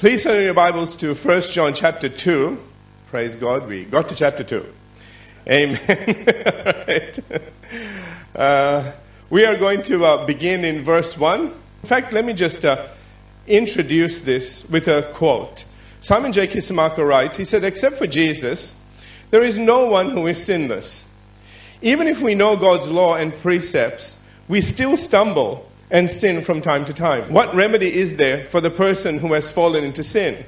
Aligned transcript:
Please 0.00 0.24
turn 0.24 0.42
your 0.42 0.54
Bibles 0.54 0.96
to 0.96 1.14
1 1.14 1.40
John 1.52 1.74
chapter 1.74 2.08
2. 2.08 2.56
Praise 3.08 3.36
God, 3.36 3.68
we 3.68 3.84
got 3.84 4.08
to 4.08 4.14
chapter 4.14 4.42
2. 4.42 4.64
Amen. 5.46 5.78
right. 6.88 7.20
uh, 8.34 8.92
we 9.28 9.44
are 9.44 9.58
going 9.58 9.82
to 9.82 10.02
uh, 10.06 10.24
begin 10.24 10.64
in 10.64 10.80
verse 10.80 11.18
1. 11.18 11.42
In 11.42 11.52
fact, 11.82 12.14
let 12.14 12.24
me 12.24 12.32
just 12.32 12.64
uh, 12.64 12.86
introduce 13.46 14.22
this 14.22 14.66
with 14.70 14.88
a 14.88 15.02
quote. 15.12 15.66
Simon 16.00 16.32
J. 16.32 16.46
Kistemaker 16.46 17.06
writes, 17.06 17.36
he 17.36 17.44
said, 17.44 17.62
Except 17.62 17.98
for 17.98 18.06
Jesus, 18.06 18.82
there 19.28 19.42
is 19.42 19.58
no 19.58 19.84
one 19.84 20.08
who 20.08 20.26
is 20.26 20.42
sinless. 20.42 21.12
Even 21.82 22.08
if 22.08 22.22
we 22.22 22.34
know 22.34 22.56
God's 22.56 22.90
law 22.90 23.16
and 23.16 23.36
precepts, 23.36 24.26
we 24.48 24.62
still 24.62 24.96
stumble 24.96 25.69
and 25.90 26.10
sin 26.10 26.42
from 26.42 26.60
time 26.60 26.84
to 26.84 26.92
time. 26.92 27.32
What 27.32 27.54
remedy 27.54 27.92
is 27.94 28.16
there 28.16 28.44
for 28.44 28.60
the 28.60 28.70
person 28.70 29.18
who 29.18 29.32
has 29.32 29.50
fallen 29.50 29.84
into 29.84 30.02
sin? 30.02 30.44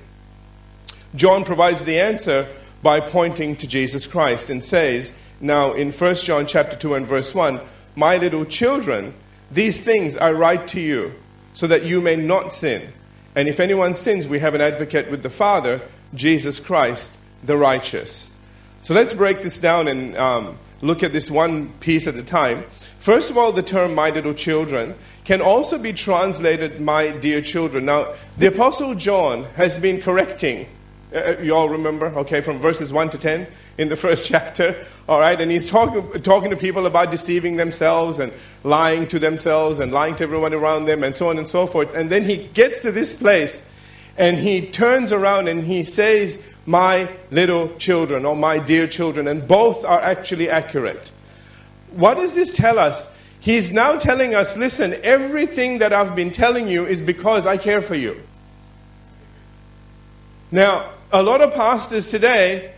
John 1.14 1.45
provides 1.45 1.84
the 1.84 2.00
answer 2.00 2.48
by 2.83 3.00
pointing 3.00 3.56
to 3.56 3.66
Jesus 3.66 4.06
Christ 4.06 4.50
and 4.50 4.62
says, 4.62 5.12
now 5.41 5.73
in 5.73 5.92
1 5.92 6.14
John 6.16 6.47
chapter 6.47 6.77
2 6.77 6.95
and 6.95 7.06
verse 7.06 7.34
1, 7.34 7.60
my 7.97 8.16
little 8.16 8.45
children, 8.45 9.14
these 9.50 9.80
things 9.80 10.16
I 10.16 10.33
write 10.33 10.69
to 10.69 10.80
you 10.80 11.12
so 11.55 11.67
that 11.67 11.84
you 11.84 12.00
may 12.00 12.17
not 12.17 12.55
sin. 12.55 12.89
And 13.34 13.48
if 13.48 13.61
anyone 13.61 13.95
sins, 13.95 14.27
we 14.27 14.39
have 14.39 14.55
an 14.55 14.61
advocate 14.61 15.11
with 15.11 15.22
the 15.22 15.30
Father, 15.30 15.80
Jesus 16.14 16.61
Christ, 16.61 17.22
the 17.42 17.56
righteous. 17.56 18.34
So 18.80 18.95
let's 18.95 19.14
break 19.14 19.42
this 19.42 19.58
down 19.58 19.89
and 19.89 20.17
um, 20.17 20.58
look 20.80 21.02
at 21.02 21.12
this 21.12 21.30
one 21.30 21.72
piece 21.80 22.06
at 22.06 22.17
a 22.17 22.22
time. 22.22 22.64
First 23.03 23.33
of 23.33 23.36
all, 23.36 23.50
the 23.50 23.64
term 23.64 23.97
my 23.97 24.11
little 24.11 24.33
children 24.33 24.95
can 25.25 25.41
also 25.41 25.77
be 25.77 25.92
translated 25.92 26.81
my 26.81 27.11
dear 27.11 27.41
children. 27.42 27.86
Now, 27.86 28.14
the 28.39 28.47
Apostle 28.47 28.95
John 28.95 29.42
has 29.56 29.77
been 29.77 30.00
correcting, 30.00 30.69
uh, 31.12 31.19
uh 31.19 31.36
you 31.42 31.53
all 31.53 31.69
remember, 31.69 32.06
okay, 32.19 32.41
from 32.41 32.61
verses 32.61 32.92
1 32.92 33.11
to 33.11 33.19
10 33.19 33.48
in 33.77 33.89
the 33.89 33.97
first 34.06 34.28
chapter, 34.28 34.86
all 35.08 35.19
right, 35.19 35.41
and 35.41 35.50
he's 35.50 35.69
talking, 35.69 36.23
talking 36.23 36.50
to 36.50 36.56
people 36.56 36.86
about 36.86 37.11
deceiving 37.11 37.56
themselves 37.56 38.20
and 38.20 38.33
lying 38.62 39.08
to 39.08 39.19
themselves 39.19 39.80
and 39.80 39.91
lying 39.91 40.14
to 40.14 40.23
everyone 40.23 40.55
around 40.55 40.84
them 40.84 41.03
and 41.03 41.17
so 41.17 41.28
on 41.28 41.39
and 41.39 41.48
so 41.48 41.67
forth. 41.67 41.92
And 41.97 42.08
then 42.08 42.23
he 42.23 42.36
gets 42.55 42.83
to 42.83 42.92
this 42.92 43.12
place 43.12 43.69
and 44.17 44.39
he 44.39 44.64
turns 44.64 45.12
around 45.12 45.48
and 45.48 45.64
he 45.64 45.83
says, 45.83 46.48
My 46.67 47.11
little 47.33 47.75
children 47.78 48.25
or 48.25 48.36
my 48.36 48.61
dear 48.61 48.86
children, 48.86 49.27
and 49.27 49.48
both 49.48 49.84
are 49.84 50.00
actually 50.00 50.48
accurate. 50.48 51.11
What 51.95 52.15
does 52.15 52.35
this 52.35 52.51
tell 52.51 52.79
us? 52.79 53.15
He's 53.41 53.73
now 53.73 53.98
telling 53.98 54.35
us 54.35 54.57
listen, 54.57 54.95
everything 55.03 55.79
that 55.79 55.93
I've 55.93 56.15
been 56.15 56.31
telling 56.31 56.69
you 56.69 56.87
is 56.87 57.03
because 57.03 57.47
I 57.47 57.57
care 57.57 57.83
for 57.83 57.95
you. 57.95 58.21
Now, 60.51 60.93
a 61.11 61.23
lot 61.23 61.41
of 61.41 61.53
pastors 61.53 62.09
today, 62.09 62.73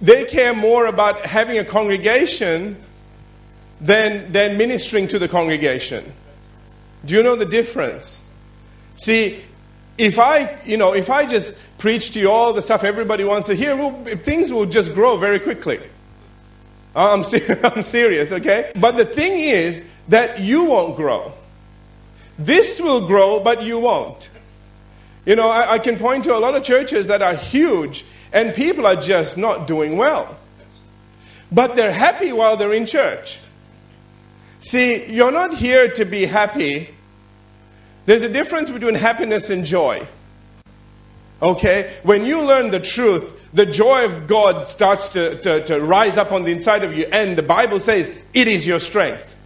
they 0.00 0.24
care 0.24 0.54
more 0.54 0.86
about 0.86 1.20
having 1.20 1.58
a 1.58 1.64
congregation 1.64 2.80
than, 3.80 4.32
than 4.32 4.56
ministering 4.56 5.08
to 5.08 5.18
the 5.18 5.28
congregation. 5.28 6.12
Do 7.04 7.14
you 7.16 7.22
know 7.22 7.36
the 7.36 7.44
difference? 7.44 8.30
See, 8.94 9.42
if 9.98 10.18
I, 10.18 10.58
you 10.64 10.76
know, 10.76 10.94
if 10.94 11.10
I 11.10 11.26
just 11.26 11.60
preach 11.78 12.12
to 12.12 12.20
you 12.20 12.30
all 12.30 12.52
the 12.52 12.62
stuff 12.62 12.84
everybody 12.84 13.24
wants 13.24 13.48
to 13.48 13.54
hear, 13.54 13.76
well, 13.76 13.92
things 14.22 14.52
will 14.52 14.66
just 14.66 14.94
grow 14.94 15.16
very 15.16 15.38
quickly. 15.38 15.80
Uh, 16.94 17.12
I'm, 17.12 17.24
ser- 17.24 17.60
I'm 17.64 17.82
serious, 17.82 18.32
okay? 18.32 18.72
But 18.78 18.96
the 18.96 19.04
thing 19.04 19.38
is 19.38 19.92
that 20.08 20.40
you 20.40 20.64
won't 20.64 20.96
grow. 20.96 21.32
This 22.38 22.80
will 22.80 23.06
grow, 23.06 23.40
but 23.40 23.62
you 23.62 23.78
won't. 23.78 24.28
You 25.24 25.36
know, 25.36 25.50
I, 25.50 25.74
I 25.74 25.78
can 25.78 25.98
point 25.98 26.24
to 26.24 26.36
a 26.36 26.38
lot 26.40 26.54
of 26.54 26.62
churches 26.62 27.06
that 27.06 27.22
are 27.22 27.34
huge 27.34 28.04
and 28.32 28.54
people 28.54 28.86
are 28.86 28.96
just 28.96 29.38
not 29.38 29.66
doing 29.66 29.96
well. 29.96 30.36
But 31.50 31.76
they're 31.76 31.92
happy 31.92 32.32
while 32.32 32.56
they're 32.56 32.72
in 32.72 32.86
church. 32.86 33.38
See, 34.60 35.06
you're 35.06 35.32
not 35.32 35.54
here 35.54 35.90
to 35.92 36.04
be 36.04 36.24
happy. 36.24 36.88
There's 38.06 38.22
a 38.22 38.28
difference 38.28 38.70
between 38.70 38.94
happiness 38.94 39.50
and 39.50 39.64
joy. 39.64 40.06
Okay? 41.42 41.92
When 42.02 42.24
you 42.24 42.40
learn 42.42 42.70
the 42.70 42.80
truth, 42.80 43.38
the 43.52 43.66
joy 43.66 44.04
of 44.04 44.26
God 44.26 44.66
starts 44.66 45.10
to, 45.10 45.38
to, 45.40 45.64
to 45.64 45.80
rise 45.80 46.16
up 46.16 46.32
on 46.32 46.44
the 46.44 46.52
inside 46.52 46.84
of 46.84 46.96
you, 46.96 47.06
and 47.12 47.36
the 47.36 47.42
Bible 47.42 47.80
says 47.80 48.22
it 48.32 48.48
is 48.48 48.66
your 48.66 48.78
strength. 48.78 49.36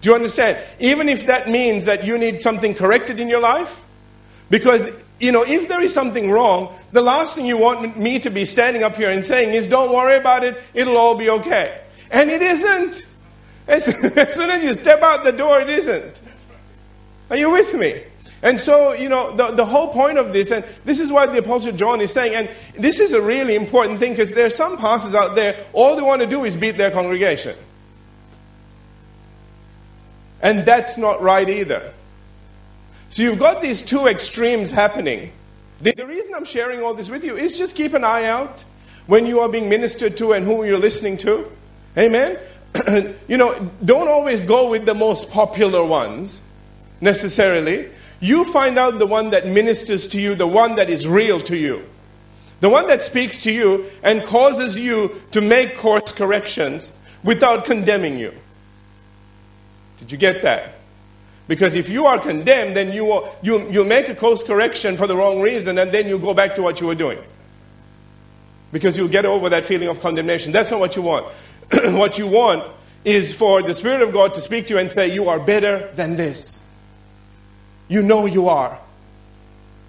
Do 0.00 0.10
you 0.10 0.14
understand? 0.14 0.58
Even 0.80 1.08
if 1.08 1.26
that 1.26 1.48
means 1.48 1.84
that 1.86 2.04
you 2.04 2.16
need 2.18 2.42
something 2.42 2.74
corrected 2.74 3.20
in 3.20 3.28
your 3.28 3.40
life, 3.40 3.84
because 4.50 4.88
you 5.18 5.32
know, 5.32 5.44
if 5.44 5.68
there 5.68 5.80
is 5.80 5.94
something 5.94 6.30
wrong, 6.30 6.74
the 6.92 7.00
last 7.00 7.36
thing 7.36 7.46
you 7.46 7.56
want 7.56 7.98
me 7.98 8.18
to 8.20 8.30
be 8.30 8.44
standing 8.44 8.84
up 8.84 8.96
here 8.96 9.08
and 9.08 9.24
saying 9.24 9.54
is, 9.54 9.66
don't 9.66 9.94
worry 9.94 10.16
about 10.16 10.44
it, 10.44 10.60
it'll 10.74 10.96
all 10.96 11.16
be 11.16 11.30
okay. 11.30 11.80
And 12.10 12.30
it 12.30 12.42
isn't. 12.42 13.06
As, 13.66 13.88
as 14.16 14.34
soon 14.34 14.50
as 14.50 14.62
you 14.62 14.74
step 14.74 15.02
out 15.02 15.24
the 15.24 15.32
door, 15.32 15.60
it 15.60 15.70
isn't. 15.70 16.20
Are 17.30 17.36
you 17.36 17.50
with 17.50 17.74
me? 17.74 18.04
And 18.46 18.60
so, 18.60 18.92
you 18.92 19.08
know, 19.08 19.34
the, 19.34 19.50
the 19.50 19.64
whole 19.64 19.92
point 19.92 20.18
of 20.18 20.32
this, 20.32 20.52
and 20.52 20.64
this 20.84 21.00
is 21.00 21.10
what 21.10 21.32
the 21.32 21.38
Apostle 21.38 21.72
John 21.72 22.00
is 22.00 22.12
saying, 22.12 22.32
and 22.32 22.50
this 22.80 23.00
is 23.00 23.12
a 23.12 23.20
really 23.20 23.56
important 23.56 23.98
thing 23.98 24.12
because 24.12 24.30
there 24.34 24.46
are 24.46 24.50
some 24.50 24.78
pastors 24.78 25.16
out 25.16 25.34
there, 25.34 25.56
all 25.72 25.96
they 25.96 26.02
want 26.02 26.22
to 26.22 26.28
do 26.28 26.44
is 26.44 26.54
beat 26.54 26.76
their 26.76 26.92
congregation. 26.92 27.56
And 30.40 30.64
that's 30.64 30.96
not 30.96 31.20
right 31.20 31.48
either. 31.48 31.92
So 33.08 33.24
you've 33.24 33.40
got 33.40 33.62
these 33.62 33.82
two 33.82 34.06
extremes 34.06 34.70
happening. 34.70 35.32
The, 35.78 35.94
the 35.96 36.06
reason 36.06 36.32
I'm 36.32 36.44
sharing 36.44 36.82
all 36.82 36.94
this 36.94 37.10
with 37.10 37.24
you 37.24 37.34
is 37.34 37.58
just 37.58 37.74
keep 37.74 37.94
an 37.94 38.04
eye 38.04 38.26
out 38.26 38.64
when 39.08 39.26
you 39.26 39.40
are 39.40 39.48
being 39.48 39.68
ministered 39.68 40.16
to 40.18 40.34
and 40.34 40.44
who 40.44 40.62
you're 40.62 40.78
listening 40.78 41.16
to. 41.18 41.50
Amen? 41.98 42.38
you 43.26 43.38
know, 43.38 43.72
don't 43.84 44.06
always 44.06 44.44
go 44.44 44.70
with 44.70 44.86
the 44.86 44.94
most 44.94 45.32
popular 45.32 45.84
ones 45.84 46.48
necessarily. 47.00 47.90
You 48.20 48.44
find 48.44 48.78
out 48.78 48.98
the 48.98 49.06
one 49.06 49.30
that 49.30 49.46
ministers 49.46 50.06
to 50.08 50.20
you, 50.20 50.34
the 50.34 50.46
one 50.46 50.76
that 50.76 50.88
is 50.88 51.06
real 51.06 51.40
to 51.40 51.56
you. 51.56 51.84
The 52.60 52.70
one 52.70 52.86
that 52.86 53.02
speaks 53.02 53.42
to 53.42 53.52
you 53.52 53.84
and 54.02 54.24
causes 54.24 54.78
you 54.78 55.14
to 55.32 55.40
make 55.40 55.76
course 55.76 56.12
corrections 56.12 56.98
without 57.22 57.64
condemning 57.64 58.18
you. 58.18 58.32
Did 59.98 60.12
you 60.12 60.18
get 60.18 60.42
that? 60.42 60.72
Because 61.48 61.76
if 61.76 61.90
you 61.90 62.06
are 62.06 62.18
condemned, 62.18 62.76
then 62.76 62.92
you, 62.92 63.24
you, 63.42 63.70
you 63.70 63.84
make 63.84 64.08
a 64.08 64.14
course 64.14 64.42
correction 64.42 64.96
for 64.96 65.06
the 65.06 65.14
wrong 65.14 65.40
reason 65.40 65.78
and 65.78 65.92
then 65.92 66.08
you 66.08 66.18
go 66.18 66.34
back 66.34 66.54
to 66.56 66.62
what 66.62 66.80
you 66.80 66.86
were 66.86 66.94
doing. 66.94 67.18
Because 68.72 68.96
you'll 68.96 69.08
get 69.08 69.26
over 69.26 69.48
that 69.50 69.64
feeling 69.64 69.88
of 69.88 70.00
condemnation. 70.00 70.52
That's 70.52 70.70
not 70.70 70.80
what 70.80 70.96
you 70.96 71.02
want. 71.02 71.26
what 71.92 72.18
you 72.18 72.26
want 72.26 72.64
is 73.04 73.34
for 73.34 73.62
the 73.62 73.72
Spirit 73.72 74.02
of 74.02 74.12
God 74.12 74.34
to 74.34 74.40
speak 74.40 74.66
to 74.66 74.74
you 74.74 74.80
and 74.80 74.90
say, 74.90 75.12
You 75.12 75.28
are 75.28 75.38
better 75.38 75.88
than 75.94 76.16
this. 76.16 76.65
You 77.88 78.02
know 78.02 78.26
you 78.26 78.48
are. 78.48 78.78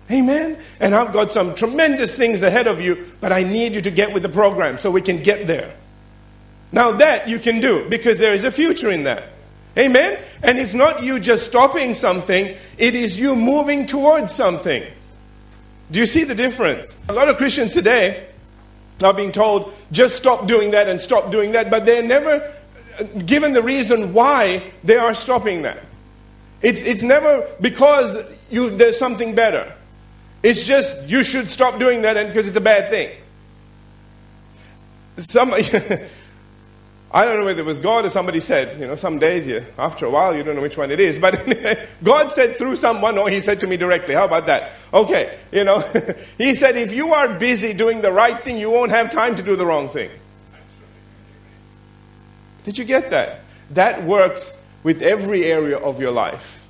Amen? 0.09 0.58
And 0.80 0.96
I've 0.96 1.12
got 1.12 1.31
some 1.31 1.56
tremendous 1.56 2.16
things 2.16 2.41
ahead 2.41 2.68
of 2.68 2.80
you, 2.80 3.06
but 3.19 3.31
I 3.31 3.44
need 3.44 3.75
you 3.75 3.81
to 3.81 3.91
get 3.91 4.13
with 4.13 4.24
the 4.24 4.30
program 4.30 4.78
so 4.78 4.90
we 4.90 5.02
can 5.02 5.22
get 5.22 5.47
there. 5.47 5.75
Now, 6.72 6.94
that 6.94 7.28
you 7.28 7.40
can 7.40 7.59
do 7.59 7.88
because 7.90 8.19
there 8.19 8.34
is 8.34 8.44
a 8.44 8.52
future 8.52 8.90
in 8.90 9.03
that. 9.03 9.24
Amen? 9.78 10.20
And 10.44 10.58
it's 10.58 10.73
not 10.73 11.03
you 11.03 11.20
just 11.20 11.46
stopping 11.46 11.94
something, 11.94 12.55
it 12.78 12.96
is 12.96 13.20
you 13.20 13.35
moving 13.35 13.85
towards 13.85 14.34
something. 14.34 14.84
Do 15.91 15.99
you 15.99 16.05
see 16.05 16.23
the 16.23 16.35
difference? 16.35 17.03
A 17.09 17.14
lot 17.14 17.29
of 17.29 17.38
Christians 17.38 17.73
today 17.73 18.28
are 19.03 19.14
being 19.14 19.32
told, 19.32 19.73
just 19.91 20.16
stop 20.16 20.47
doing 20.47 20.72
that 20.72 20.90
and 20.90 20.99
stop 20.99 21.32
doing 21.32 21.52
that, 21.52 21.70
but 21.70 21.85
they're 21.85 22.03
never 22.03 22.52
given 23.26 23.53
the 23.53 23.61
reason 23.61 24.14
why 24.14 24.64
they 24.84 24.97
are 24.97 25.14
stopping 25.14 25.61
that. 25.61 25.79
It's, 26.62 26.84
it's 26.84 27.04
never 27.04 27.48
because 27.62 28.18
you, 28.50 28.70
there's 28.72 28.98
something 28.98 29.36
better. 29.36 29.74
It's 30.44 30.66
just 30.68 31.09
you 31.09 31.24
should 31.24 31.50
stop 31.50 31.80
doing 31.80 32.02
that 32.04 32.28
because 32.28 32.48
it's 32.48 32.58
a 32.58 32.62
bad 32.62 32.90
thing. 32.90 33.16
Some, 35.18 35.54
I 37.12 37.26
don't 37.26 37.40
know 37.40 37.46
whether 37.46 37.62
it 37.62 37.66
was 37.66 37.80
God 37.80 38.06
or 38.06 38.09
somebody 38.09 38.40
said, 38.40 38.80
you 38.80 38.86
know, 38.86 38.96
some 38.96 39.18
days 39.18 39.48
you, 39.48 39.66
after 39.78 40.06
a 40.06 40.09
while, 40.09 40.36
you 40.36 40.44
don't 40.44 40.56
know 40.56 40.62
which 40.62 40.78
one 40.78 40.92
it 40.92 41.00
is. 41.00 41.18
But 41.18 41.88
God 42.04 42.32
said 42.32 42.56
through 42.58 42.76
someone, 42.76 43.18
or 43.18 43.30
He 43.30 43.40
said 43.40 43.62
to 43.62 43.68
me 43.68 43.78
directly. 43.78 44.14
How 44.14 44.26
about 44.26 44.46
that? 44.48 44.72
Okay, 44.94 45.38
you 45.52 45.64
know, 45.64 45.80
He 46.38 46.54
said, 46.54 46.78
if 46.78 46.94
you 46.94 47.14
are 47.14 47.30
busy 47.40 47.74
doing 47.74 48.02
the 48.02 48.12
right 48.12 48.44
thing, 48.44 48.58
you 48.58 48.70
won't 48.70 48.92
have 48.92 49.09
time 49.09 49.36
to 49.38 49.44
do 49.44 49.56
the 49.56 49.66
wrong 49.66 49.90
thing. 49.90 50.12
Did 52.64 52.78
you 52.78 52.86
get 52.86 53.09
that? 53.12 53.40
That 53.72 54.04
works 54.04 54.64
with 54.84 55.02
every 55.02 55.46
area 55.46 55.78
of 55.78 56.00
your 56.00 56.12
life. 56.12 56.66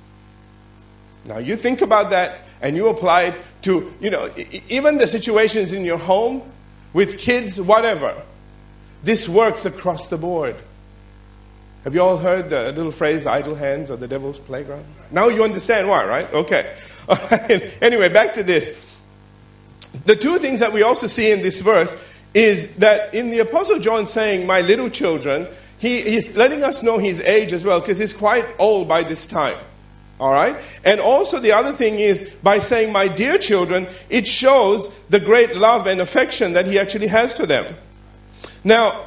Now, 1.24 1.38
you 1.38 1.56
think 1.56 1.80
about 1.80 2.10
that 2.10 2.40
and 2.60 2.74
you 2.74 2.88
apply 2.88 3.22
it 3.24 3.40
to, 3.62 3.92
you 4.00 4.10
know, 4.10 4.30
even 4.68 4.96
the 4.96 5.06
situations 5.06 5.72
in 5.72 5.84
your 5.84 5.98
home 5.98 6.42
with 6.92 7.18
kids, 7.18 7.60
whatever. 7.60 8.22
This 9.02 9.28
works 9.28 9.64
across 9.64 10.08
the 10.08 10.16
board. 10.16 10.56
Have 11.84 11.94
you 11.94 12.02
all 12.02 12.16
heard 12.16 12.50
the 12.50 12.72
little 12.72 12.90
phrase, 12.90 13.26
idle 13.26 13.54
hands 13.54 13.90
are 13.90 13.96
the 13.96 14.08
devil's 14.08 14.38
playground? 14.38 14.84
Now 15.10 15.28
you 15.28 15.44
understand 15.44 15.88
why, 15.88 16.04
right? 16.04 16.32
Okay. 16.32 16.76
anyway, 17.80 18.08
back 18.08 18.34
to 18.34 18.42
this. 18.42 19.00
the 20.04 20.16
two 20.16 20.38
things 20.38 20.60
that 20.60 20.72
we 20.72 20.82
also 20.82 21.06
see 21.06 21.30
in 21.30 21.40
this 21.40 21.60
verse 21.60 21.94
is 22.34 22.76
that 22.76 23.14
in 23.14 23.30
the 23.30 23.38
Apostle 23.38 23.78
John 23.78 24.06
saying, 24.06 24.46
My 24.46 24.60
little 24.60 24.90
children, 24.90 25.46
he, 25.78 26.02
he's 26.02 26.36
letting 26.36 26.62
us 26.62 26.82
know 26.82 26.98
his 26.98 27.20
age 27.20 27.52
as 27.52 27.64
well 27.64 27.80
because 27.80 27.98
he's 27.98 28.12
quite 28.12 28.44
old 28.58 28.88
by 28.88 29.02
this 29.04 29.26
time. 29.26 29.56
All 30.20 30.32
right? 30.32 30.56
And 30.84 31.00
also, 31.00 31.38
the 31.38 31.52
other 31.52 31.72
thing 31.72 32.00
is 32.00 32.22
by 32.42 32.58
saying, 32.58 32.92
My 32.92 33.06
dear 33.06 33.38
children, 33.38 33.86
it 34.10 34.26
shows 34.26 34.88
the 35.08 35.20
great 35.20 35.56
love 35.56 35.86
and 35.86 36.00
affection 36.00 36.54
that 36.54 36.66
he 36.66 36.78
actually 36.78 37.06
has 37.06 37.36
for 37.36 37.46
them. 37.46 37.76
Now, 38.64 39.04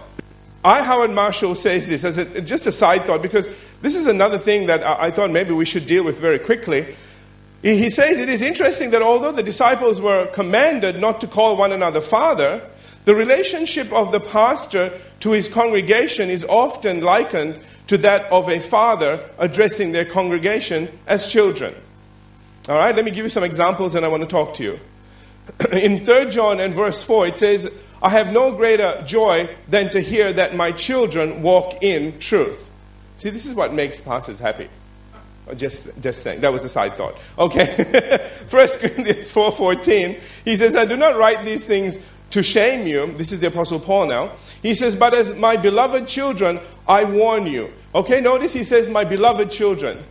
I. 0.63 0.83
Howard 0.83 1.11
Marshall 1.11 1.55
says 1.55 1.87
this 1.87 2.05
as 2.05 2.17
a, 2.17 2.41
just 2.41 2.67
a 2.67 2.71
side 2.71 3.03
thought 3.03 3.21
because 3.21 3.49
this 3.81 3.95
is 3.95 4.05
another 4.05 4.37
thing 4.37 4.67
that 4.67 4.83
I, 4.83 5.07
I 5.07 5.11
thought 5.11 5.31
maybe 5.31 5.53
we 5.53 5.65
should 5.65 5.85
deal 5.85 6.05
with 6.05 6.21
very 6.21 6.39
quickly. 6.39 6.95
He, 7.61 7.77
he 7.77 7.89
says 7.89 8.19
it 8.19 8.29
is 8.29 8.41
interesting 8.41 8.91
that 8.91 9.01
although 9.01 9.33
the 9.33 9.43
disciples 9.43 9.99
were 9.99 10.27
commanded 10.27 11.01
not 11.01 11.19
to 11.21 11.27
call 11.27 11.57
one 11.57 11.71
another 11.73 11.99
father, 11.99 12.61
the 13.05 13.15
relationship 13.15 13.91
of 13.91 14.11
the 14.11 14.19
pastor 14.19 14.97
to 15.21 15.31
his 15.31 15.47
congregation 15.47 16.29
is 16.29 16.43
often 16.43 17.01
likened 17.01 17.59
to 17.87 17.97
that 17.99 18.31
of 18.31 18.47
a 18.47 18.59
father 18.59 19.27
addressing 19.37 19.91
their 19.91 20.05
congregation 20.05 20.87
as 21.07 21.31
children. 21.31 21.73
All 22.69 22.77
right, 22.77 22.95
let 22.95 23.03
me 23.03 23.11
give 23.11 23.25
you 23.25 23.29
some 23.29 23.43
examples 23.43 23.95
and 23.95 24.05
I 24.05 24.07
want 24.07 24.21
to 24.21 24.29
talk 24.29 24.53
to 24.55 24.63
you. 24.63 24.79
In 25.71 26.05
3 26.05 26.29
John 26.29 26.59
and 26.59 26.73
verse 26.73 27.01
4, 27.03 27.27
it 27.27 27.37
says, 27.37 27.71
I 28.03 28.09
have 28.09 28.31
no 28.31 28.51
greater 28.51 29.03
joy 29.05 29.55
than 29.67 29.89
to 29.91 29.99
hear 29.99 30.31
that 30.33 30.55
my 30.55 30.71
children 30.71 31.41
walk 31.41 31.83
in 31.83 32.19
truth. 32.19 32.69
See, 33.15 33.29
this 33.29 33.45
is 33.45 33.53
what 33.53 33.73
makes 33.73 34.01
pastors 34.01 34.39
happy. 34.39 34.69
Oh, 35.47 35.53
just, 35.53 36.01
just 36.01 36.21
saying. 36.23 36.41
That 36.41 36.53
was 36.53 36.63
a 36.63 36.69
side 36.69 36.93
thought. 36.95 37.15
Okay. 37.37 37.65
First 38.47 38.79
Corinthians 38.79 39.31
4.14, 39.31 40.19
he 40.45 40.55
says, 40.55 40.75
I 40.75 40.85
do 40.85 40.95
not 40.95 41.17
write 41.17 41.45
these 41.45 41.65
things 41.65 41.99
to 42.31 42.43
shame 42.43 42.87
you. 42.87 43.07
This 43.13 43.31
is 43.31 43.41
the 43.41 43.47
Apostle 43.47 43.79
Paul 43.79 44.07
now. 44.07 44.31
He 44.61 44.75
says, 44.75 44.95
But 44.95 45.13
as 45.13 45.37
my 45.37 45.57
beloved 45.57 46.07
children, 46.07 46.59
I 46.87 47.03
warn 47.03 47.45
you. 47.45 47.71
Okay, 47.93 48.21
notice 48.21 48.53
he 48.53 48.63
says, 48.63 48.89
My 48.89 49.03
beloved 49.03 49.51
children. 49.51 50.03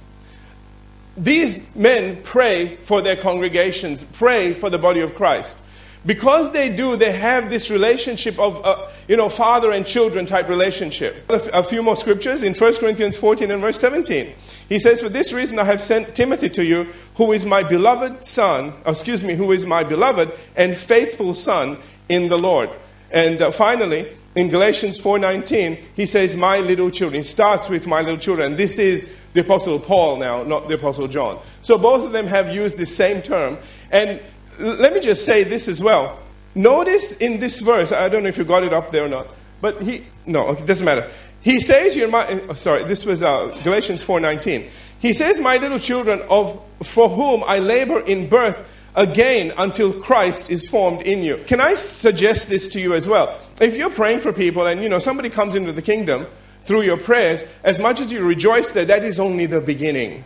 These 1.16 1.74
men 1.74 2.22
pray 2.22 2.76
for 2.76 3.02
their 3.02 3.16
congregations, 3.16 4.04
pray 4.04 4.54
for 4.54 4.70
the 4.70 4.78
body 4.78 5.00
of 5.00 5.14
Christ. 5.14 5.58
Because 6.06 6.52
they 6.52 6.70
do, 6.70 6.96
they 6.96 7.12
have 7.12 7.50
this 7.50 7.70
relationship 7.70 8.38
of, 8.38 8.64
uh, 8.64 8.88
you 9.06 9.18
know, 9.18 9.28
father 9.28 9.70
and 9.70 9.84
children 9.84 10.24
type 10.24 10.48
relationship. 10.48 11.26
A 11.28 11.62
few 11.62 11.82
more 11.82 11.96
scriptures 11.96 12.42
in 12.42 12.54
1 12.54 12.76
Corinthians 12.76 13.18
14 13.18 13.50
and 13.50 13.60
verse 13.60 13.78
17. 13.78 14.32
He 14.70 14.78
says, 14.78 15.02
For 15.02 15.10
this 15.10 15.34
reason 15.34 15.58
I 15.58 15.64
have 15.64 15.82
sent 15.82 16.14
Timothy 16.14 16.48
to 16.50 16.64
you, 16.64 16.86
who 17.16 17.32
is 17.32 17.44
my 17.44 17.62
beloved 17.62 18.24
son, 18.24 18.72
excuse 18.86 19.22
me, 19.22 19.34
who 19.34 19.52
is 19.52 19.66
my 19.66 19.84
beloved 19.84 20.32
and 20.56 20.74
faithful 20.74 21.34
son 21.34 21.76
in 22.10 22.28
the 22.28 22.36
Lord. 22.36 22.68
And 23.10 23.40
uh, 23.40 23.50
finally, 23.50 24.06
in 24.34 24.48
Galatians 24.48 25.00
4:19, 25.00 25.78
he 25.94 26.06
says, 26.06 26.36
"My 26.36 26.58
little 26.58 26.90
children." 26.90 27.24
Starts 27.24 27.68
with 27.68 27.86
"my 27.86 28.00
little 28.00 28.18
children." 28.18 28.56
This 28.56 28.78
is 28.78 29.16
the 29.32 29.40
apostle 29.40 29.80
Paul 29.80 30.18
now, 30.18 30.42
not 30.42 30.68
the 30.68 30.74
apostle 30.74 31.08
John. 31.08 31.38
So 31.62 31.78
both 31.78 32.04
of 32.04 32.12
them 32.12 32.26
have 32.26 32.54
used 32.54 32.76
the 32.76 32.86
same 32.86 33.22
term. 33.22 33.56
And 33.90 34.20
let 34.58 34.92
me 34.92 35.00
just 35.00 35.24
say 35.24 35.44
this 35.44 35.66
as 35.66 35.82
well. 35.82 36.18
Notice 36.54 37.16
in 37.16 37.38
this 37.38 37.60
verse, 37.60 37.92
I 37.92 38.08
don't 38.08 38.22
know 38.22 38.28
if 38.28 38.38
you 38.38 38.44
got 38.44 38.62
it 38.62 38.72
up 38.72 38.90
there 38.90 39.04
or 39.04 39.08
not, 39.08 39.26
but 39.60 39.82
he 39.82 40.04
no, 40.26 40.50
it 40.50 40.66
doesn't 40.66 40.84
matter. 40.84 41.10
He 41.40 41.58
says, 41.58 41.96
"You're 41.96 42.08
my." 42.08 42.40
Oh, 42.48 42.54
sorry, 42.54 42.84
this 42.84 43.06
was 43.06 43.22
uh, 43.22 43.56
Galatians 43.64 44.06
4:19. 44.06 44.68
He 45.00 45.12
says, 45.12 45.40
"My 45.40 45.56
little 45.56 45.78
children, 45.78 46.20
of 46.28 46.62
for 46.82 47.08
whom 47.08 47.42
I 47.44 47.58
labor 47.58 48.00
in 48.00 48.28
birth." 48.28 48.64
Again 48.94 49.52
until 49.56 49.92
Christ 49.92 50.50
is 50.50 50.68
formed 50.68 51.02
in 51.02 51.22
you. 51.22 51.38
Can 51.46 51.60
I 51.60 51.74
suggest 51.74 52.48
this 52.48 52.68
to 52.68 52.80
you 52.80 52.94
as 52.94 53.08
well? 53.08 53.38
If 53.60 53.76
you're 53.76 53.90
praying 53.90 54.20
for 54.20 54.32
people 54.32 54.66
and 54.66 54.82
you 54.82 54.88
know 54.88 54.98
somebody 54.98 55.30
comes 55.30 55.54
into 55.54 55.72
the 55.72 55.82
kingdom 55.82 56.26
through 56.62 56.82
your 56.82 56.96
prayers, 56.96 57.42
as 57.64 57.78
much 57.78 58.00
as 58.00 58.12
you 58.12 58.24
rejoice 58.24 58.72
that 58.72 58.88
that 58.88 59.04
is 59.04 59.18
only 59.18 59.46
the 59.46 59.60
beginning. 59.60 60.24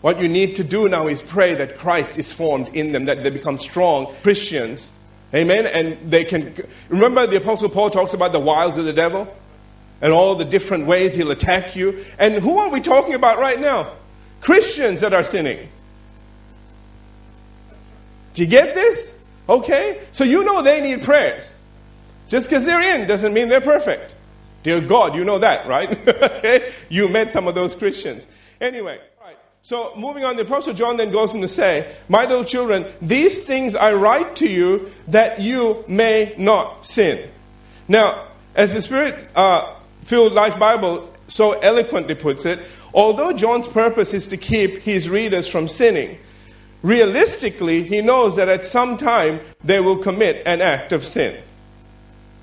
What 0.00 0.20
you 0.20 0.28
need 0.28 0.56
to 0.56 0.64
do 0.64 0.88
now 0.88 1.08
is 1.08 1.22
pray 1.22 1.54
that 1.54 1.76
Christ 1.76 2.18
is 2.18 2.32
formed 2.32 2.68
in 2.74 2.92
them, 2.92 3.06
that 3.06 3.22
they 3.22 3.30
become 3.30 3.58
strong 3.58 4.14
Christians. 4.22 4.96
Amen. 5.34 5.66
And 5.66 6.10
they 6.10 6.24
can 6.24 6.54
remember 6.88 7.26
the 7.26 7.36
apostle 7.36 7.68
Paul 7.68 7.90
talks 7.90 8.14
about 8.14 8.32
the 8.32 8.40
wiles 8.40 8.78
of 8.78 8.84
the 8.84 8.92
devil 8.92 9.32
and 10.00 10.12
all 10.12 10.36
the 10.36 10.44
different 10.44 10.86
ways 10.86 11.14
he'll 11.14 11.32
attack 11.32 11.74
you. 11.74 12.04
And 12.18 12.34
who 12.34 12.58
are 12.58 12.70
we 12.70 12.80
talking 12.80 13.14
about 13.14 13.38
right 13.38 13.60
now? 13.60 13.92
Christians 14.40 15.00
that 15.00 15.12
are 15.12 15.24
sinning. 15.24 15.68
Do 18.38 18.44
you 18.44 18.50
get 18.50 18.72
this? 18.72 19.24
Okay? 19.48 20.00
So 20.12 20.22
you 20.22 20.44
know 20.44 20.62
they 20.62 20.80
need 20.80 21.02
prayers. 21.02 21.60
Just 22.28 22.48
because 22.48 22.64
they're 22.64 22.94
in 22.94 23.08
doesn't 23.08 23.32
mean 23.32 23.48
they're 23.48 23.60
perfect. 23.60 24.14
Dear 24.62 24.80
God, 24.80 25.16
you 25.16 25.24
know 25.24 25.40
that, 25.40 25.66
right? 25.66 25.90
okay? 26.08 26.72
You 26.88 27.08
met 27.08 27.32
some 27.32 27.48
of 27.48 27.56
those 27.56 27.74
Christians. 27.74 28.28
Anyway, 28.60 29.00
right. 29.20 29.36
So 29.62 29.92
moving 29.96 30.22
on, 30.22 30.36
the 30.36 30.42
Apostle 30.42 30.72
John 30.72 30.96
then 30.96 31.10
goes 31.10 31.34
on 31.34 31.40
to 31.40 31.48
say, 31.48 31.92
My 32.08 32.26
little 32.26 32.44
children, 32.44 32.86
these 33.02 33.42
things 33.42 33.74
I 33.74 33.92
write 33.94 34.36
to 34.36 34.48
you 34.48 34.92
that 35.08 35.40
you 35.40 35.84
may 35.88 36.32
not 36.38 36.86
sin. 36.86 37.28
Now, 37.88 38.28
as 38.54 38.72
the 38.72 38.80
Spirit 38.80 39.16
uh, 39.34 39.74
filled 40.02 40.32
Life 40.32 40.60
Bible 40.60 41.12
so 41.26 41.58
eloquently 41.58 42.14
puts 42.14 42.46
it, 42.46 42.60
although 42.94 43.32
John's 43.32 43.66
purpose 43.66 44.14
is 44.14 44.28
to 44.28 44.36
keep 44.36 44.78
his 44.78 45.10
readers 45.10 45.50
from 45.50 45.66
sinning, 45.66 46.18
realistically, 46.82 47.82
he 47.82 48.00
knows 48.00 48.36
that 48.36 48.48
at 48.48 48.64
some 48.64 48.96
time 48.96 49.40
they 49.62 49.80
will 49.80 49.98
commit 49.98 50.42
an 50.46 50.60
act 50.60 50.92
of 50.92 51.04
sin. 51.04 51.40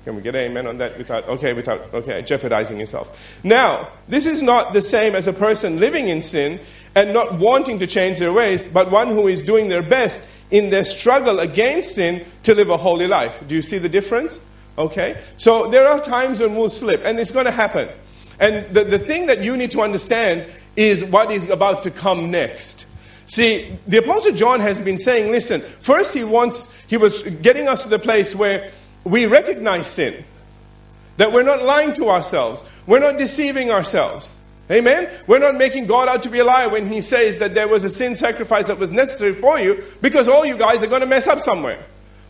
Can 0.04 0.14
we 0.14 0.22
get 0.22 0.36
amen 0.36 0.68
on 0.68 0.78
that 0.78 0.96
without, 0.96 1.28
okay, 1.28 1.52
without, 1.52 1.80
okay, 1.92 2.22
jeopardizing 2.22 2.78
yourself? 2.78 3.38
Now, 3.42 3.88
this 4.06 4.24
is 4.24 4.40
not 4.40 4.72
the 4.72 4.82
same 4.82 5.16
as 5.16 5.26
a 5.26 5.32
person 5.32 5.80
living 5.80 6.08
in 6.08 6.22
sin 6.22 6.60
and 6.94 7.12
not 7.12 7.40
wanting 7.40 7.80
to 7.80 7.88
change 7.88 8.20
their 8.20 8.32
ways, 8.32 8.66
but 8.66 8.90
one 8.92 9.08
who 9.08 9.26
is 9.26 9.42
doing 9.42 9.68
their 9.68 9.82
best 9.82 10.22
in 10.52 10.70
their 10.70 10.84
struggle 10.84 11.40
against 11.40 11.96
sin 11.96 12.24
to 12.44 12.54
live 12.54 12.70
a 12.70 12.76
holy 12.76 13.08
life. 13.08 13.42
Do 13.48 13.56
you 13.56 13.62
see 13.62 13.78
the 13.78 13.88
difference? 13.88 14.40
Okay? 14.78 15.20
So 15.36 15.68
there 15.68 15.88
are 15.88 16.00
times 16.00 16.40
when 16.40 16.54
we'll 16.54 16.70
slip, 16.70 17.02
and 17.04 17.18
it's 17.18 17.32
going 17.32 17.46
to 17.46 17.50
happen. 17.50 17.88
And 18.38 18.72
the, 18.72 18.84
the 18.84 18.98
thing 18.98 19.26
that 19.26 19.42
you 19.42 19.56
need 19.56 19.72
to 19.72 19.80
understand 19.80 20.46
is 20.76 21.04
what 21.04 21.32
is 21.32 21.48
about 21.48 21.82
to 21.82 21.90
come 21.90 22.30
next. 22.30 22.86
See, 23.26 23.76
the 23.86 23.98
Apostle 23.98 24.32
John 24.32 24.60
has 24.60 24.80
been 24.80 24.98
saying, 24.98 25.30
listen, 25.30 25.60
first 25.60 26.14
he 26.14 26.24
wants, 26.24 26.72
he 26.86 26.96
was 26.96 27.22
getting 27.22 27.68
us 27.68 27.82
to 27.82 27.88
the 27.88 27.98
place 27.98 28.34
where 28.34 28.70
we 29.04 29.26
recognize 29.26 29.88
sin. 29.88 30.24
That 31.16 31.32
we're 31.32 31.42
not 31.42 31.62
lying 31.62 31.92
to 31.94 32.08
ourselves. 32.08 32.64
We're 32.86 33.00
not 33.00 33.18
deceiving 33.18 33.70
ourselves. 33.70 34.32
Amen? 34.70 35.08
We're 35.26 35.38
not 35.38 35.56
making 35.56 35.86
God 35.86 36.08
out 36.08 36.22
to 36.24 36.30
be 36.30 36.40
a 36.40 36.44
liar 36.44 36.68
when 36.68 36.86
he 36.86 37.00
says 37.00 37.36
that 37.36 37.54
there 37.54 37.68
was 37.68 37.84
a 37.84 37.90
sin 37.90 38.16
sacrifice 38.16 38.66
that 38.66 38.78
was 38.78 38.90
necessary 38.90 39.32
for 39.32 39.58
you 39.58 39.82
because 40.02 40.28
all 40.28 40.44
you 40.44 40.56
guys 40.56 40.82
are 40.82 40.88
going 40.88 41.00
to 41.00 41.06
mess 41.06 41.26
up 41.26 41.40
somewhere. 41.40 41.78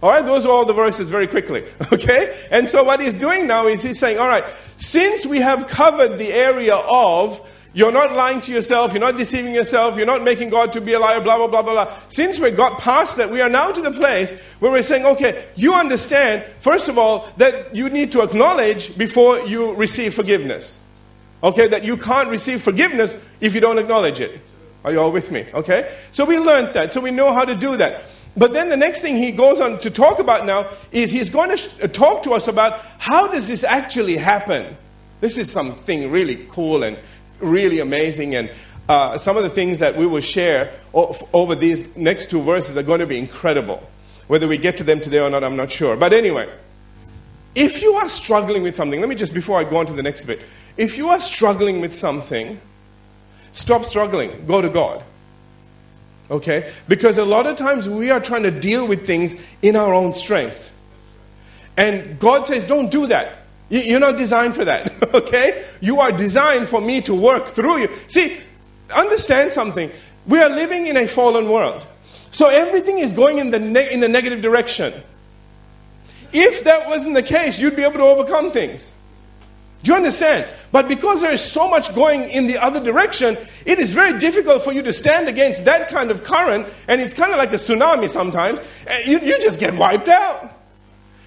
All 0.02 0.10
right, 0.10 0.24
those 0.24 0.44
are 0.44 0.50
all 0.50 0.66
the 0.66 0.74
verses 0.74 1.08
very 1.10 1.26
quickly. 1.26 1.64
Okay? 1.92 2.36
And 2.50 2.68
so 2.68 2.84
what 2.84 3.00
he's 3.00 3.14
doing 3.14 3.46
now 3.46 3.66
is 3.66 3.82
he's 3.82 3.98
saying, 3.98 4.18
all 4.18 4.28
right, 4.28 4.44
since 4.76 5.24
we 5.24 5.40
have 5.40 5.66
covered 5.66 6.18
the 6.18 6.32
area 6.32 6.74
of 6.74 7.40
you're 7.76 7.92
not 7.92 8.14
lying 8.14 8.40
to 8.40 8.52
yourself. 8.52 8.95
You're 8.95 9.00
not 9.00 9.18
deceiving 9.18 9.54
yourself. 9.54 9.99
You're 9.99 10.06
not 10.06 10.23
making 10.23 10.49
God 10.49 10.73
to 10.73 10.80
be 10.80 10.95
a 10.95 10.99
liar, 10.99 11.21
blah, 11.21 11.37
blah, 11.37 11.47
blah, 11.47 11.61
blah, 11.61 11.85
blah. 11.85 11.92
Since 12.09 12.40
we 12.40 12.50
got 12.50 12.80
past 12.80 13.18
that, 13.18 13.30
we 13.30 13.42
are 13.42 13.50
now 13.50 13.71
to 13.71 13.83
the 13.83 13.90
place 13.90 14.33
where 14.61 14.73
we're 14.73 14.83
saying, 14.83 15.04
okay, 15.04 15.45
you 15.56 15.75
understand, 15.75 16.42
first 16.59 16.88
of 16.88 16.97
all, 16.97 17.28
that 17.37 17.76
you 17.76 17.90
need 17.90 18.12
to 18.12 18.23
acknowledge 18.23 18.97
before 18.97 19.40
you 19.40 19.75
receive 19.75 20.14
forgiveness. 20.14 20.88
Okay, 21.42 21.68
that 21.68 21.85
you 21.85 21.99
can't 21.99 22.30
receive 22.30 22.62
forgiveness 22.62 23.23
if 23.42 23.54
you 23.54 23.61
don't 23.61 23.76
acknowledge 23.76 24.21
it. 24.21 24.40
Are 24.83 24.92
you 24.92 24.99
all 24.99 25.12
with 25.12 25.30
me? 25.30 25.45
Okay? 25.52 25.95
So 26.12 26.25
we 26.25 26.38
learned 26.38 26.73
that. 26.73 26.95
So 26.95 27.02
we 27.02 27.11
know 27.11 27.30
how 27.35 27.45
to 27.45 27.54
do 27.54 27.76
that. 27.76 28.04
But 28.38 28.54
then 28.54 28.71
the 28.71 28.78
next 28.78 29.02
thing 29.02 29.18
he 29.18 29.33
goes 29.33 29.61
on 29.61 29.80
to 29.80 29.90
talk 29.90 30.18
about 30.18 30.47
now 30.47 30.66
is 30.92 31.11
he's 31.11 31.28
going 31.28 31.54
to 31.54 31.85
uh, 31.85 31.88
talk 31.88 32.23
to 32.23 32.33
us 32.33 32.49
about 32.49 32.80
how 32.97 33.30
does 33.30 33.49
this 33.49 33.64
actually 33.64 34.16
happen? 34.16 34.78
This 35.21 35.37
is 35.37 35.50
something 35.50 36.11
really 36.11 36.47
cool 36.49 36.83
and 36.83 36.97
really 37.40 37.80
amazing. 37.80 38.34
And 38.34 38.50
uh, 38.88 39.18
some 39.18 39.36
of 39.36 39.42
the 39.42 39.50
things 39.50 39.80
that 39.80 39.96
we 39.96 40.06
will 40.06 40.20
share 40.20 40.72
over 40.94 41.54
these 41.54 41.96
next 41.96 42.30
two 42.30 42.40
verses 42.40 42.76
are 42.76 42.82
going 42.82 43.00
to 43.00 43.06
be 43.06 43.18
incredible. 43.18 43.82
Whether 44.28 44.48
we 44.48 44.58
get 44.58 44.76
to 44.78 44.84
them 44.84 45.00
today 45.00 45.20
or 45.20 45.30
not, 45.30 45.44
I'm 45.44 45.56
not 45.56 45.70
sure. 45.70 45.96
But 45.96 46.12
anyway, 46.12 46.48
if 47.54 47.80
you 47.82 47.94
are 47.94 48.08
struggling 48.08 48.62
with 48.62 48.76
something, 48.76 49.00
let 49.00 49.08
me 49.08 49.14
just, 49.14 49.34
before 49.34 49.58
I 49.58 49.64
go 49.64 49.78
on 49.78 49.86
to 49.86 49.92
the 49.92 50.02
next 50.02 50.24
bit, 50.24 50.40
if 50.76 50.98
you 50.98 51.08
are 51.08 51.20
struggling 51.20 51.80
with 51.80 51.94
something, 51.94 52.60
stop 53.52 53.84
struggling. 53.84 54.46
Go 54.46 54.60
to 54.60 54.68
God. 54.68 55.02
Okay? 56.30 56.72
Because 56.88 57.18
a 57.18 57.24
lot 57.24 57.46
of 57.46 57.56
times 57.56 57.88
we 57.88 58.10
are 58.10 58.20
trying 58.20 58.42
to 58.42 58.50
deal 58.50 58.86
with 58.86 59.06
things 59.06 59.36
in 59.62 59.76
our 59.76 59.94
own 59.94 60.12
strength. 60.12 60.72
And 61.76 62.18
God 62.18 62.46
says, 62.46 62.66
don't 62.66 62.90
do 62.90 63.06
that. 63.06 63.45
You're 63.68 64.00
not 64.00 64.16
designed 64.16 64.54
for 64.54 64.64
that, 64.64 64.92
okay? 65.14 65.64
You 65.80 66.00
are 66.00 66.12
designed 66.12 66.68
for 66.68 66.80
me 66.80 67.00
to 67.02 67.14
work 67.14 67.46
through 67.46 67.78
you. 67.78 67.88
See, 68.06 68.38
understand 68.94 69.52
something. 69.52 69.90
We 70.26 70.38
are 70.40 70.49
living 70.49 70.87
in 70.87 70.96
a 70.96 71.06
fallen 71.06 71.50
world. 71.50 71.87
So 72.30 72.49
everything 72.49 72.99
is 72.99 73.12
going 73.12 73.38
in 73.38 73.50
the, 73.50 73.58
ne- 73.58 73.92
in 73.92 74.00
the 74.00 74.08
negative 74.08 74.40
direction. 74.40 74.92
If 76.32 76.64
that 76.64 76.88
wasn't 76.88 77.14
the 77.14 77.23
case, 77.23 77.61
you'd 77.61 77.76
be 77.76 77.82
able 77.82 77.94
to 77.94 78.04
overcome 78.04 78.50
things. 78.50 78.92
Do 79.82 79.92
you 79.92 79.96
understand? 79.96 80.49
But 80.73 80.88
because 80.88 81.20
there 81.20 81.32
is 81.32 81.40
so 81.40 81.70
much 81.70 81.94
going 81.94 82.23
in 82.30 82.49
the 82.49 82.58
other 82.58 82.82
direction, 82.82 83.37
it 83.64 83.78
is 83.78 83.94
very 83.94 84.18
difficult 84.18 84.62
for 84.62 84.73
you 84.73 84.82
to 84.82 84.92
stand 84.92 85.28
against 85.28 85.64
that 85.64 85.88
kind 85.88 86.11
of 86.11 86.25
current, 86.25 86.66
and 86.88 87.00
it's 87.00 87.14
kind 87.14 87.30
of 87.30 87.38
like 87.38 87.50
a 87.52 87.56
tsunami 87.56 88.08
sometimes. 88.08 88.61
Eh, 88.87 89.02
you, 89.06 89.20
you 89.20 89.38
just 89.40 89.61
get 89.61 89.75
wiped 89.75 90.08
out. 90.08 90.55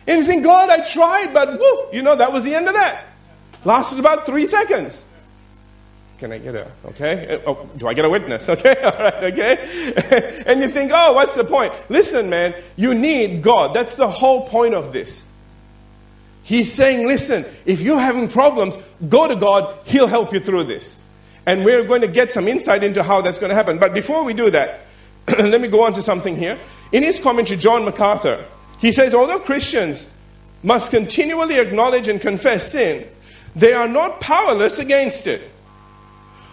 Think, 0.09 0.43
God, 0.43 0.69
I 0.69 0.79
tried, 0.79 1.33
but 1.33 1.59
whoo, 1.59 1.87
you 1.93 2.01
know, 2.01 2.15
that 2.15 2.33
was 2.33 2.43
the 2.43 2.55
end 2.55 2.67
of 2.67 2.73
that. 2.73 3.05
Lasted 3.63 3.99
about 3.99 4.25
three 4.25 4.47
seconds. 4.47 5.05
Can 6.17 6.31
I 6.33 6.39
get 6.39 6.55
a, 6.55 6.69
okay? 6.87 7.41
Oh, 7.45 7.69
do 7.77 7.87
I 7.87 7.93
get 7.93 8.05
a 8.05 8.09
witness? 8.09 8.49
Okay, 8.59 8.75
all 8.81 8.91
right, 8.91 9.23
okay? 9.31 10.43
and 10.47 10.61
you 10.61 10.67
think, 10.69 10.91
oh, 10.93 11.13
what's 11.13 11.35
the 11.35 11.43
point? 11.43 11.71
Listen, 11.89 12.29
man, 12.29 12.55
you 12.75 12.93
need 12.93 13.41
God. 13.43 13.73
That's 13.73 13.95
the 13.95 14.09
whole 14.09 14.47
point 14.47 14.73
of 14.73 14.91
this. 14.91 15.31
He's 16.43 16.73
saying, 16.73 17.05
listen, 17.05 17.45
if 17.65 17.79
you're 17.79 17.99
having 17.99 18.27
problems, 18.27 18.77
go 19.07 19.27
to 19.27 19.35
God, 19.35 19.77
He'll 19.85 20.07
help 20.07 20.33
you 20.33 20.39
through 20.39 20.63
this. 20.63 21.07
And 21.45 21.63
we're 21.63 21.83
going 21.83 22.01
to 22.01 22.07
get 22.07 22.33
some 22.33 22.47
insight 22.47 22.83
into 22.83 23.03
how 23.03 23.21
that's 23.21 23.37
going 23.37 23.49
to 23.49 23.55
happen. 23.55 23.77
But 23.77 23.93
before 23.93 24.23
we 24.23 24.33
do 24.33 24.49
that, 24.49 24.81
let 25.39 25.61
me 25.61 25.67
go 25.67 25.83
on 25.83 25.93
to 25.93 26.01
something 26.01 26.35
here. 26.35 26.57
In 26.91 27.03
his 27.03 27.19
commentary, 27.19 27.59
John 27.59 27.85
MacArthur, 27.85 28.43
he 28.79 28.91
says, 28.91 29.13
although 29.13 29.39
Christians 29.39 30.15
must 30.63 30.91
continually 30.91 31.57
acknowledge 31.57 32.07
and 32.07 32.19
confess 32.19 32.71
sin, 32.71 33.07
they 33.55 33.73
are 33.73 33.87
not 33.87 34.19
powerless 34.19 34.79
against 34.79 35.27
it. 35.27 35.41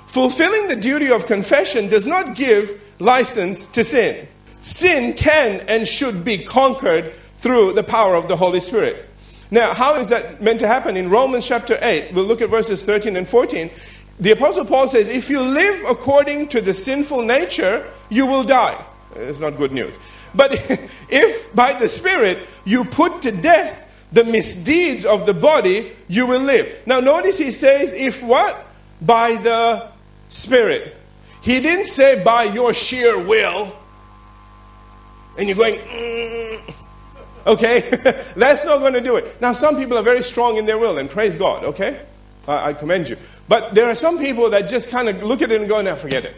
Fulfilling 0.07 0.69
the 0.69 0.77
duty 0.77 1.11
of 1.11 1.27
confession 1.27 1.89
does 1.89 2.07
not 2.07 2.37
give 2.37 2.81
license 2.99 3.67
to 3.69 3.85
sin. 3.85 4.27
Sin 4.61 5.15
can 5.15 5.61
and 5.69 5.87
should 5.87 6.25
be 6.25 6.39
conquered 6.39 7.15
through 7.39 7.75
the 7.75 7.83
power 7.83 8.15
of 8.15 8.29
the 8.29 8.37
Holy 8.37 8.61
Spirit. 8.61 9.09
Now, 9.51 9.75
how 9.75 10.01
is 10.01 10.09
that 10.09 10.43
meant 10.43 10.61
to 10.61 10.67
happen? 10.67 10.97
In 10.97 11.11
Romans 11.11 11.47
chapter 11.47 11.79
8, 11.81 12.13
we'll 12.13 12.25
look 12.25 12.41
at 12.41 12.51
verses 12.51 12.83
13 12.83 13.17
and 13.17 13.29
14. 13.29 13.71
The 14.19 14.33
Apostle 14.33 14.65
Paul 14.65 14.89
says, 14.89 15.09
If 15.09 15.29
you 15.31 15.41
live 15.41 15.85
according 15.89 16.49
to 16.49 16.61
the 16.61 16.73
sinful 16.73 17.23
nature, 17.23 17.87
you 18.11 18.27
will 18.27 18.43
die. 18.43 18.83
It's 19.15 19.41
not 19.41 19.57
good 19.57 19.73
news. 19.73 19.99
But 20.35 20.53
if 21.09 21.55
by 21.55 21.75
the 21.75 21.89
Spirit 21.89 22.39
you 22.65 22.85
put 22.85 23.23
to 23.23 23.33
death 23.33 23.85
the 24.13 24.25
misdeeds 24.25 25.05
of 25.05 25.27
the 25.27 25.35
body, 25.35 25.93
you 26.09 26.27
will 26.27 26.41
live. 26.41 26.83
Now, 26.87 27.01
notice 27.01 27.39
he 27.39 27.51
says, 27.51 27.93
If 27.93 28.23
what? 28.23 28.57
By 29.01 29.37
the 29.37 29.89
Spirit. 30.29 30.97
He 31.43 31.61
didn't 31.61 31.87
say 31.87 32.23
by 32.25 32.45
your 32.45 32.75
sheer 32.75 33.19
will. 33.19 33.77
And 35.39 35.49
you're 35.49 35.57
going, 35.57 35.77
mm. 35.77 36.75
okay? 37.47 37.81
That's 38.37 38.65
not 38.65 38.79
going 38.79 38.95
to 38.95 39.01
do 39.01 39.17
it. 39.17 39.41
Now, 39.41 39.53
some 39.53 39.77
people 39.77 39.99
are 39.99 40.03
very 40.03 40.23
strong 40.23 40.57
in 40.57 40.67
their 40.67 40.79
will, 40.79 40.99
and 40.99 41.09
praise 41.11 41.37
God, 41.37 41.63
okay? 41.65 42.01
I, 42.49 42.71
I 42.71 42.73
commend 42.73 43.09
you. 43.09 43.17
But 43.49 43.75
there 43.75 43.89
are 43.89 43.95
some 43.95 44.19
people 44.19 44.51
that 44.51 44.63
just 44.63 44.91
kind 44.91 45.09
of 45.09 45.23
look 45.23 45.43
at 45.43 45.53
it 45.53 45.61
and 45.61 45.69
go, 45.69 45.81
now 45.83 45.95
forget 45.95 46.25
it. 46.25 46.35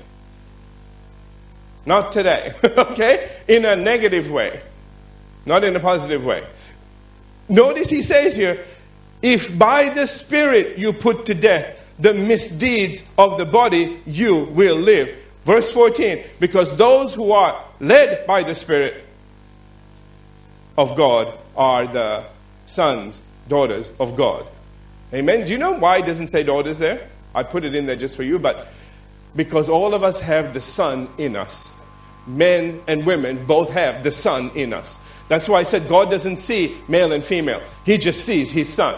Not 1.89 2.13
today, 2.13 2.53
okay? 2.65 3.31
In 3.49 3.65
a 3.65 3.75
negative 3.75 4.31
way, 4.31 4.61
not 5.47 5.65
in 5.65 5.75
a 5.75 5.81
positive 5.81 6.23
way. 6.23 6.47
Notice 7.49 7.89
he 7.89 8.03
says 8.03 8.37
here, 8.37 8.63
if 9.23 9.59
by 9.59 9.89
the 9.89 10.07
Spirit 10.07 10.77
you 10.77 10.93
put 10.93 11.25
to 11.25 11.35
death 11.35 11.75
the 11.99 12.13
misdeeds 12.13 13.03
of 13.17 13.39
the 13.39 13.47
body, 13.47 14.03
you 14.05 14.37
will 14.37 14.77
live. 14.77 15.17
Verse 15.45 15.73
14, 15.73 16.25
because 16.39 16.77
those 16.77 17.15
who 17.15 17.33
are 17.33 17.65
led 17.81 18.27
by 18.27 18.43
the 18.43 18.55
Spirit 18.55 19.03
of 20.77 20.95
God 20.95 21.33
are 21.57 21.87
the 21.87 22.25
sons, 22.67 23.23
daughters 23.49 23.91
of 23.99 24.15
God. 24.15 24.47
Amen. 25.15 25.47
Do 25.47 25.55
you 25.55 25.59
know 25.59 25.73
why 25.73 26.01
it 26.01 26.07
doesn't 26.07 26.29
say 26.29 26.43
daughters 26.43 26.77
there? 26.77 27.09
I 27.35 27.45
put 27.45 27.65
it 27.65 27.75
in 27.75 27.87
there 27.87 27.97
just 27.97 28.15
for 28.15 28.25
you, 28.25 28.39
but 28.39 28.69
because 29.35 29.71
all 29.71 29.95
of 29.95 30.03
us 30.03 30.21
have 30.21 30.53
the 30.53 30.61
Son 30.61 31.09
in 31.17 31.35
us. 31.35 31.78
Men 32.29 32.83
and 32.87 33.05
women 33.07 33.47
both 33.47 33.71
have 33.71 34.05
the 34.05 34.11
Son 34.11 34.51
in 34.55 34.73
us. 34.73 34.99
That's 35.29 35.49
why 35.49 35.61
I 35.61 35.63
said 35.65 35.89
God 35.89 36.11
doesn't 36.11 36.37
see 36.37 36.77
male 36.87 37.13
and 37.13 37.25
female, 37.25 37.63
He 37.85 37.99
just 37.99 38.25
sees 38.25 38.53
His 38.53 38.73
Son. 38.73 38.95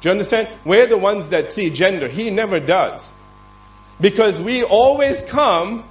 Do 0.00 0.08
you 0.08 0.12
understand? 0.12 0.48
We're 0.64 0.86
the 0.86 0.96
ones 0.96 1.30
that 1.30 1.50
see 1.50 1.70
gender. 1.70 2.08
He 2.08 2.30
never 2.30 2.60
does. 2.60 3.12
Because 4.00 4.40
we 4.40 4.62
always 4.62 5.24
come 5.24 5.84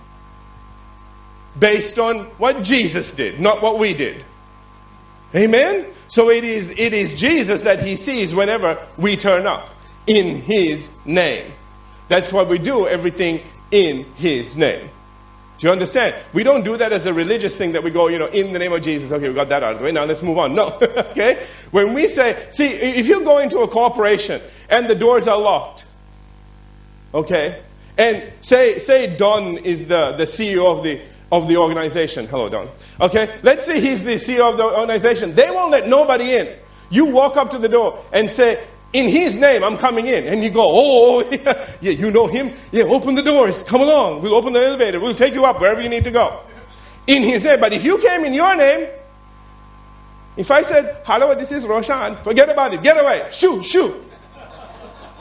based 1.59 1.99
on 1.99 2.25
what 2.37 2.63
Jesus 2.63 3.11
did, 3.11 3.39
not 3.39 3.61
what 3.61 3.77
we 3.77 3.93
did. 3.93 4.23
Amen? 5.35 5.85
So 6.07 6.29
it 6.29 6.43
is, 6.43 6.69
it 6.69 6.93
is 6.93 7.13
Jesus 7.13 7.63
that 7.63 7.81
he 7.81 7.95
sees 7.97 8.33
whenever 8.33 8.77
we 8.97 9.17
turn 9.17 9.45
up 9.45 9.69
in 10.05 10.35
his 10.35 10.97
name. 11.05 11.51
That's 12.07 12.31
why 12.31 12.43
we 12.43 12.59
do 12.59 12.87
everything 12.87 13.41
in 13.71 14.05
his 14.15 14.55
name. 14.55 14.89
Do 15.59 15.67
you 15.67 15.71
understand? 15.71 16.15
We 16.33 16.43
don't 16.43 16.63
do 16.63 16.77
that 16.77 16.93
as 16.93 17.07
a 17.07 17.13
religious 17.13 17.57
thing 17.57 17.71
that 17.71 17.83
we 17.83 17.89
go, 17.89 18.09
you 18.09 18.19
know, 18.19 18.27
in 18.27 18.53
the 18.53 18.59
name 18.59 18.73
of 18.73 18.81
Jesus. 18.81 19.11
Okay, 19.11 19.27
we 19.27 19.33
got 19.33 19.49
that 19.49 19.63
out 19.63 19.73
of 19.73 19.79
the 19.79 19.85
way. 19.85 19.91
Now 19.91 20.05
let's 20.05 20.21
move 20.21 20.37
on. 20.37 20.53
No. 20.53 20.67
okay? 20.81 21.43
When 21.71 21.93
we 21.93 22.07
say, 22.07 22.47
see, 22.51 22.67
if 22.67 23.07
you 23.07 23.23
go 23.23 23.39
into 23.39 23.59
a 23.59 23.67
corporation 23.67 24.39
and 24.69 24.87
the 24.87 24.93
doors 24.93 25.27
are 25.27 25.39
locked, 25.39 25.85
okay, 27.13 27.61
and 27.97 28.31
say, 28.41 28.77
say 28.77 29.17
Don 29.17 29.57
is 29.57 29.87
the, 29.87 30.11
the 30.11 30.25
CEO 30.25 30.77
of 30.77 30.83
the, 30.83 31.01
of 31.31 31.47
the 31.47 31.57
organization. 31.57 32.27
Hello, 32.27 32.49
Don. 32.49 32.69
Okay? 33.01 33.39
Let's 33.41 33.65
say 33.65 33.81
he's 33.81 34.03
the 34.03 34.15
CEO 34.15 34.51
of 34.51 34.57
the 34.57 34.63
organization. 34.63 35.33
They 35.33 35.49
won't 35.49 35.71
let 35.71 35.87
nobody 35.87 36.35
in. 36.35 36.49
You 36.91 37.05
walk 37.05 37.35
up 37.35 37.49
to 37.51 37.57
the 37.57 37.67
door 37.67 38.03
and 38.13 38.29
say, 38.29 38.63
in 38.93 39.07
his 39.09 39.37
name, 39.37 39.63
I'm 39.63 39.77
coming 39.77 40.07
in. 40.07 40.27
And 40.27 40.43
you 40.43 40.49
go, 40.49 40.65
oh, 40.65 41.29
yeah, 41.31 41.67
yeah, 41.81 41.91
you 41.91 42.11
know 42.11 42.27
him? 42.27 42.51
Yeah, 42.71 42.83
open 42.83 43.15
the 43.15 43.21
doors. 43.21 43.63
Come 43.63 43.81
along. 43.81 44.21
We'll 44.21 44.35
open 44.35 44.53
the 44.53 44.65
elevator. 44.65 44.99
We'll 44.99 45.13
take 45.13 45.33
you 45.33 45.45
up 45.45 45.59
wherever 45.59 45.81
you 45.81 45.89
need 45.89 46.03
to 46.05 46.11
go. 46.11 46.41
In 47.05 47.23
his 47.23 47.43
name. 47.43 47.59
But 47.59 47.73
if 47.73 47.83
you 47.83 47.97
came 47.97 48.23
in 48.25 48.33
your 48.33 48.55
name, 48.55 48.89
if 50.35 50.51
I 50.51 50.61
said, 50.61 51.01
hello, 51.05 51.33
this 51.35 51.51
is 51.51 51.65
Roshan, 51.65 52.17
forget 52.17 52.49
about 52.49 52.73
it. 52.73 52.83
Get 52.83 52.99
away. 52.99 53.27
Shoo, 53.31 53.63
shoo. 53.63 54.05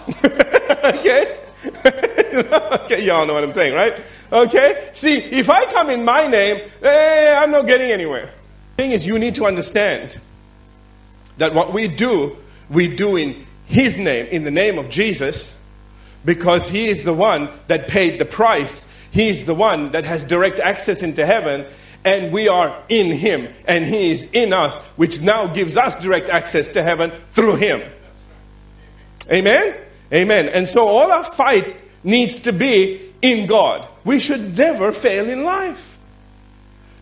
okay? 0.24 1.40
okay, 1.86 3.04
y'all 3.04 3.26
know 3.26 3.34
what 3.34 3.42
I'm 3.42 3.52
saying, 3.52 3.74
right? 3.74 4.00
Okay? 4.30 4.90
See, 4.92 5.18
if 5.18 5.48
I 5.48 5.64
come 5.66 5.90
in 5.90 6.04
my 6.04 6.26
name, 6.26 6.60
eh, 6.82 7.34
I'm 7.36 7.50
not 7.50 7.66
getting 7.66 7.90
anywhere. 7.90 8.30
The 8.76 8.82
thing 8.82 8.92
is, 8.92 9.06
you 9.06 9.18
need 9.18 9.34
to 9.36 9.46
understand 9.46 10.18
that 11.38 11.54
what 11.54 11.72
we 11.72 11.88
do, 11.88 12.36
we 12.68 12.88
do 12.88 13.16
in 13.16 13.45
his 13.66 13.98
name, 13.98 14.26
in 14.26 14.44
the 14.44 14.50
name 14.50 14.78
of 14.78 14.88
Jesus, 14.88 15.60
because 16.24 16.68
He 16.68 16.86
is 16.86 17.04
the 17.04 17.12
one 17.12 17.48
that 17.68 17.88
paid 17.88 18.18
the 18.18 18.24
price. 18.24 18.86
He 19.10 19.28
is 19.28 19.46
the 19.46 19.54
one 19.54 19.92
that 19.92 20.04
has 20.04 20.24
direct 20.24 20.60
access 20.60 21.02
into 21.02 21.26
heaven, 21.26 21.66
and 22.04 22.32
we 22.32 22.48
are 22.48 22.82
in 22.88 23.12
Him, 23.12 23.48
and 23.66 23.84
He 23.84 24.10
is 24.10 24.30
in 24.32 24.52
us, 24.52 24.76
which 24.96 25.20
now 25.20 25.46
gives 25.46 25.76
us 25.76 25.98
direct 25.98 26.28
access 26.28 26.70
to 26.72 26.82
heaven 26.82 27.10
through 27.32 27.56
Him. 27.56 27.82
Amen? 29.30 29.74
Amen. 30.12 30.48
And 30.48 30.68
so 30.68 30.86
all 30.86 31.10
our 31.10 31.24
fight 31.24 31.76
needs 32.04 32.40
to 32.40 32.52
be 32.52 33.00
in 33.22 33.46
God. 33.46 33.88
We 34.04 34.20
should 34.20 34.56
never 34.56 34.92
fail 34.92 35.28
in 35.28 35.42
life. 35.42 35.85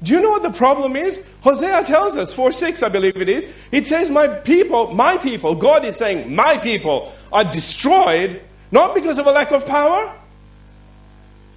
Do 0.05 0.13
you 0.13 0.21
know 0.21 0.31
what 0.31 0.43
the 0.43 0.51
problem 0.51 0.97
is? 0.97 1.31
Hosea 1.41 1.83
tells 1.85 2.19
us, 2.19 2.35
4 2.35 2.53
6, 2.53 2.83
I 2.83 2.91
believe 2.91 3.17
it 3.17 3.29
is. 3.29 3.49
It 3.73 3.87
says, 3.87 4.11
My 4.11 4.29
people, 4.29 4.93
my 4.93 5.17
people, 5.17 5.55
God 5.55 5.85
is 5.87 5.97
saying, 5.97 6.35
My 6.35 6.59
people 6.59 7.11
are 7.33 7.45
destroyed 7.45 8.43
not 8.71 8.95
because 8.95 9.19
of 9.19 9.27
a 9.27 9.33
lack 9.33 9.51
of 9.51 9.67
power, 9.67 10.15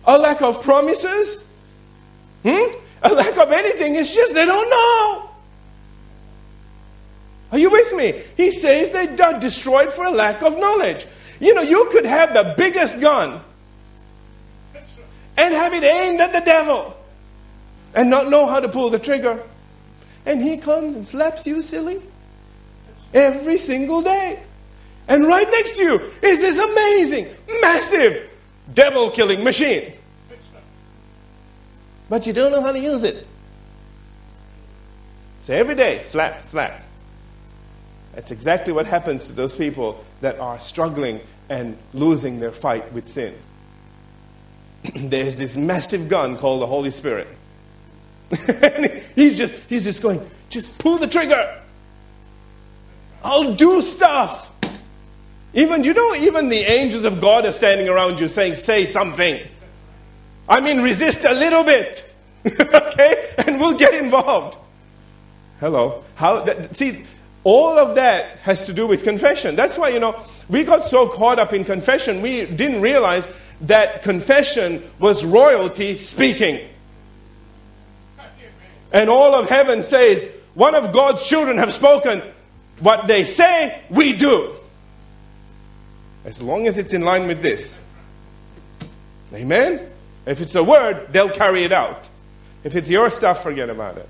a 0.05 0.17
lack 0.17 0.41
of 0.41 0.63
promises, 0.63 1.45
hmm? 2.43 2.71
a 3.03 3.13
lack 3.13 3.37
of 3.37 3.51
anything. 3.51 3.97
It's 3.97 4.15
just 4.15 4.33
they 4.33 4.45
don't 4.45 4.69
know. 4.69 5.29
Are 7.51 7.59
you 7.59 7.69
with 7.69 7.93
me? 7.95 8.21
He 8.37 8.53
says 8.53 8.89
they 8.89 9.21
are 9.21 9.39
destroyed 9.39 9.91
for 9.91 10.05
a 10.05 10.11
lack 10.11 10.41
of 10.41 10.57
knowledge. 10.57 11.05
You 11.41 11.53
know, 11.53 11.63
you 11.63 11.89
could 11.91 12.05
have 12.05 12.33
the 12.33 12.53
biggest 12.55 13.01
gun 13.01 13.41
and 15.35 15.53
have 15.53 15.73
it 15.73 15.83
aimed 15.83 16.21
at 16.21 16.31
the 16.31 16.41
devil 16.41 16.96
and 17.93 18.09
not 18.09 18.29
know 18.29 18.45
how 18.45 18.59
to 18.59 18.69
pull 18.69 18.89
the 18.89 18.99
trigger. 18.99 19.41
And 20.25 20.41
he 20.41 20.57
comes 20.57 20.95
and 20.95 21.07
slaps 21.07 21.47
you 21.47 21.61
silly 21.61 22.01
every 23.13 23.57
single 23.57 24.01
day. 24.01 24.39
And 25.07 25.25
right 25.25 25.47
next 25.49 25.77
to 25.77 25.83
you 25.83 26.01
is 26.21 26.41
this 26.41 26.57
amazing, 26.57 27.27
massive, 27.61 28.29
devil 28.73 29.09
killing 29.11 29.43
machine. 29.43 29.93
But 32.09 32.27
you 32.27 32.33
don't 32.33 32.51
know 32.51 32.61
how 32.61 32.71
to 32.71 32.79
use 32.79 33.03
it. 33.03 33.25
So 35.41 35.53
every 35.53 35.75
day, 35.75 36.03
slap, 36.03 36.43
slap. 36.43 36.83
That's 38.13 38.31
exactly 38.31 38.73
what 38.73 38.85
happens 38.85 39.27
to 39.27 39.33
those 39.33 39.55
people 39.55 40.03
that 40.21 40.39
are 40.39 40.59
struggling 40.59 41.21
and 41.49 41.77
losing 41.93 42.39
their 42.39 42.51
fight 42.51 42.91
with 42.91 43.07
sin. 43.07 43.33
There's 44.95 45.37
this 45.37 45.55
massive 45.55 46.09
gun 46.09 46.35
called 46.37 46.61
the 46.61 46.67
Holy 46.67 46.91
Spirit. 46.91 47.27
he's 49.15 49.37
just 49.37 49.55
he's 49.69 49.85
just 49.85 50.01
going, 50.01 50.21
just 50.49 50.81
pull 50.81 50.97
the 50.97 51.07
trigger. 51.07 51.61
I'll 53.23 53.55
do 53.55 53.81
stuff. 53.81 54.51
Even 55.53 55.83
you 55.83 55.93
know, 55.93 56.15
even 56.15 56.49
the 56.49 56.59
angels 56.59 57.03
of 57.03 57.19
God 57.19 57.45
are 57.45 57.51
standing 57.51 57.89
around 57.89 58.19
you 58.19 58.27
saying, 58.27 58.55
say 58.55 58.85
something. 58.85 59.39
I 60.47 60.61
mean, 60.61 60.81
resist 60.81 61.25
a 61.25 61.33
little 61.33 61.63
bit. 61.63 62.13
okay? 62.45 63.33
And 63.45 63.59
we'll 63.59 63.77
get 63.77 63.93
involved. 63.93 64.57
Hello. 65.59 66.03
How 66.15 66.41
that, 66.43 66.75
see 66.75 67.03
all 67.43 67.79
of 67.79 67.95
that 67.95 68.37
has 68.39 68.65
to 68.65 68.73
do 68.73 68.85
with 68.85 69.03
confession. 69.03 69.55
That's 69.55 69.77
why, 69.77 69.89
you 69.89 69.99
know, 69.99 70.21
we 70.49 70.63
got 70.63 70.83
so 70.83 71.07
caught 71.07 71.39
up 71.39 71.53
in 71.53 71.63
confession, 71.63 72.21
we 72.21 72.45
didn't 72.45 72.81
realize 72.81 73.27
that 73.61 74.03
confession 74.03 74.83
was 74.99 75.25
royalty 75.25 75.97
speaking. 75.97 76.67
And 78.91 79.09
all 79.09 79.35
of 79.35 79.49
heaven 79.49 79.83
says, 79.83 80.27
one 80.53 80.75
of 80.75 80.91
God's 80.91 81.27
children 81.27 81.57
have 81.57 81.73
spoken. 81.73 82.21
What 82.79 83.07
they 83.07 83.23
say, 83.23 83.81
we 83.89 84.13
do. 84.13 84.53
As 86.25 86.41
long 86.41 86.67
as 86.67 86.77
it's 86.77 86.93
in 86.93 87.01
line 87.01 87.27
with 87.27 87.41
this. 87.41 87.83
Amen? 89.33 89.89
If 90.25 90.41
it's 90.41 90.55
a 90.55 90.63
word, 90.63 91.07
they'll 91.11 91.29
carry 91.29 91.63
it 91.63 91.71
out. 91.71 92.09
If 92.63 92.75
it's 92.75 92.89
your 92.89 93.09
stuff, 93.09 93.43
forget 93.43 93.69
about 93.69 93.97
it. 93.97 94.09